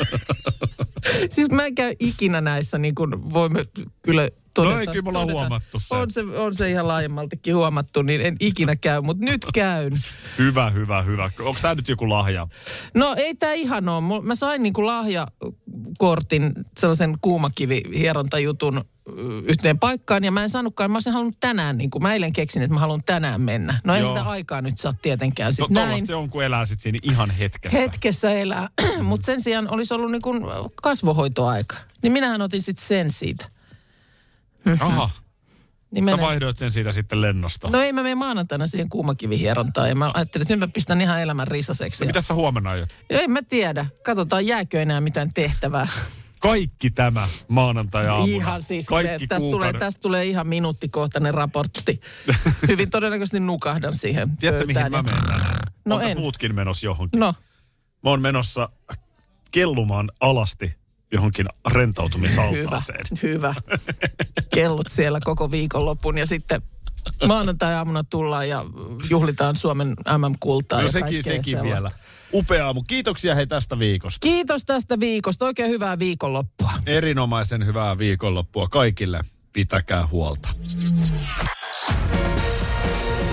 siis 1.34 1.50
mä 1.50 1.66
en 1.66 1.74
käy 1.74 1.94
ikinä 1.98 2.40
näissä, 2.40 2.78
niin 2.78 2.94
kuin 2.94 3.32
voimme 3.32 3.66
kyllä 4.02 4.28
todeta. 4.54 4.74
No 4.74 4.80
ei, 4.80 4.86
kyllä 4.86 5.02
me 5.02 5.08
ollaan 5.08 5.26
todeta. 5.26 5.40
huomattu 5.40 5.78
se. 5.80 5.94
On 5.94 6.10
se, 6.10 6.20
on 6.22 6.54
se 6.54 6.70
ihan 6.70 6.88
laajemmaltikin 6.88 7.56
huomattu, 7.56 8.02
niin 8.02 8.20
en 8.20 8.36
ikinä 8.40 8.76
käy, 8.76 9.00
mutta 9.00 9.24
nyt 9.24 9.46
käyn. 9.54 9.92
Hyvä, 10.38 10.70
hyvä, 10.70 11.02
hyvä. 11.02 11.30
Onko 11.40 11.60
tää 11.62 11.74
nyt 11.74 11.88
joku 11.88 12.08
lahja? 12.08 12.48
No 12.94 13.14
ei 13.16 13.34
tämä 13.34 13.52
ihan 13.52 13.88
ole. 13.88 14.22
Mä 14.22 14.34
sain 14.34 14.62
niin 14.62 14.72
kuin 14.72 14.86
lahjakortin, 14.86 16.52
sellaisen 16.78 17.18
kuumakivihierontajutun 17.20 18.78
ö, 18.78 18.82
yhteen 19.48 19.78
paikkaan 19.78 20.24
ja 20.24 20.30
mä 20.30 20.42
en 20.42 20.50
saanutkaan, 20.50 20.90
mä 20.90 20.96
olisin 20.96 21.12
halunnut 21.12 21.36
tänään, 21.40 21.78
niin 21.78 21.90
kuin 21.90 22.02
mä 22.02 22.12
eilen 22.14 22.32
keksin, 22.32 22.62
että 22.62 22.74
mä 22.74 22.80
haluan 22.80 23.02
tänään 23.06 23.40
mennä. 23.40 23.80
No 23.84 23.94
ei 23.96 24.06
sitä 24.06 24.22
aikaa 24.22 24.60
nyt 24.62 24.78
saa 24.78 24.92
tietenkään 25.02 25.52
To, 25.56 25.66
sit 25.66 25.74
näin. 25.74 26.06
se 26.06 26.14
on, 26.14 26.28
kun 26.30 26.44
elää 26.44 26.64
sit 26.64 26.80
siinä 26.80 26.98
ihan 27.02 27.30
hetkessä. 27.30 27.78
Hetkessä 27.78 28.30
elää, 28.32 28.68
mutta 29.02 29.26
sen 29.26 29.40
sijaan 29.40 29.70
olisi 29.70 29.94
ollut 29.94 30.10
niin 30.10 30.22
kuin 30.22 30.42
kasvohoitoaika. 30.82 31.76
Niin 32.02 32.12
minähän 32.12 32.42
otin 32.42 32.62
sitten 32.62 32.86
sen 32.86 33.10
siitä. 33.10 33.44
Aha, 34.80 35.10
Niin 35.90 36.04
sä 36.04 36.10
mennään- 36.10 36.20
vaihdoit 36.28 36.56
sen 36.56 36.72
siitä 36.72 36.92
sitten 36.92 37.20
lennosta. 37.20 37.70
No 37.70 37.80
ei 37.82 37.92
mä 37.92 38.02
menen 38.02 38.18
maanantaina 38.18 38.66
siihen 38.66 38.88
kuumakivihierontaan 38.88 39.88
ja 39.88 39.94
mä 39.94 40.10
ajattelin, 40.14 40.42
että 40.42 40.54
nyt 40.54 40.60
mä 40.60 40.68
pistän 40.68 41.00
ihan 41.00 41.22
elämän 41.22 41.48
risaseksi. 41.48 42.06
Mitä 42.06 42.20
sä 42.20 42.34
huomenna 42.34 42.70
aiot? 42.70 42.88
En 43.10 43.30
mä 43.30 43.42
tiedä. 43.42 43.86
Katsotaan, 44.04 44.46
jääkö 44.46 44.82
enää 44.82 45.00
mitään 45.00 45.32
tehtävää. 45.34 45.88
Kaikki 46.40 46.90
tämä 46.90 47.28
maanantai-aamuna. 47.48 48.32
Ihan 48.36 48.62
siis, 48.62 48.84
se, 48.84 48.88
Kaikki 48.88 49.26
tästä, 49.26 49.50
tulee, 49.50 49.72
tästä 49.72 50.00
tulee 50.00 50.26
ihan 50.26 50.48
minuuttikohtainen 50.48 51.34
raportti. 51.34 52.00
Hyvin 52.68 52.90
todennäköisesti 52.90 53.40
nukahdan 53.40 53.94
siihen 53.94 54.36
Tiedätkö, 54.36 54.66
mihin 54.66 54.90
mä 54.90 55.02
menen 55.02 55.22
tänään? 55.22 55.56
No 55.84 56.00
en. 56.00 56.18
muutkin 56.18 56.54
menossa 56.54 56.86
johonkin. 56.86 57.20
No, 57.20 57.34
Mä 58.04 58.10
oon 58.10 58.22
menossa 58.22 58.68
kellumaan 59.50 60.10
alasti 60.20 60.74
johonkin 61.12 61.46
hyvä, 61.46 61.74
rentautumisaltaaseen. 61.78 63.04
hyvä. 63.22 63.54
Kellut 64.54 64.86
siellä 64.88 65.18
koko 65.24 65.50
viikonlopun 65.50 66.18
ja 66.18 66.26
sitten 66.26 66.62
maanantai-aamuna 67.26 68.04
tullaan 68.04 68.48
ja 68.48 68.64
juhlitaan 69.10 69.56
Suomen 69.56 69.88
MM-kultaa 70.18 70.78
No 70.78 70.86
ja 70.86 70.92
sekin, 70.92 71.22
sekin 71.22 71.58
sellaista. 71.58 71.64
vielä. 71.76 71.90
Upea 72.32 72.66
aamu. 72.66 72.82
Kiitoksia 72.82 73.34
hei 73.34 73.46
tästä 73.46 73.78
viikosta. 73.78 74.18
Kiitos 74.20 74.64
tästä 74.64 75.00
viikosta. 75.00 75.44
Oikein 75.44 75.70
hyvää 75.70 75.98
viikonloppua. 75.98 76.72
Erinomaisen 76.86 77.66
hyvää 77.66 77.98
viikonloppua 77.98 78.68
kaikille. 78.68 79.20
Pitäkää 79.52 80.06
huolta. 80.06 80.48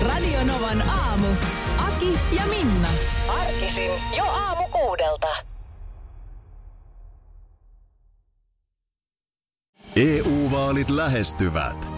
Radio 0.02 0.44
Novan 0.44 0.82
aamu. 0.82 1.26
Aki 1.78 2.18
ja 2.36 2.46
Minna. 2.46 2.88
Arkisin 3.28 3.90
jo 4.16 4.24
aamu 4.24 4.68
kuudelta. 4.68 5.26
EU-vaalit 9.96 10.90
lähestyvät. 10.90 11.97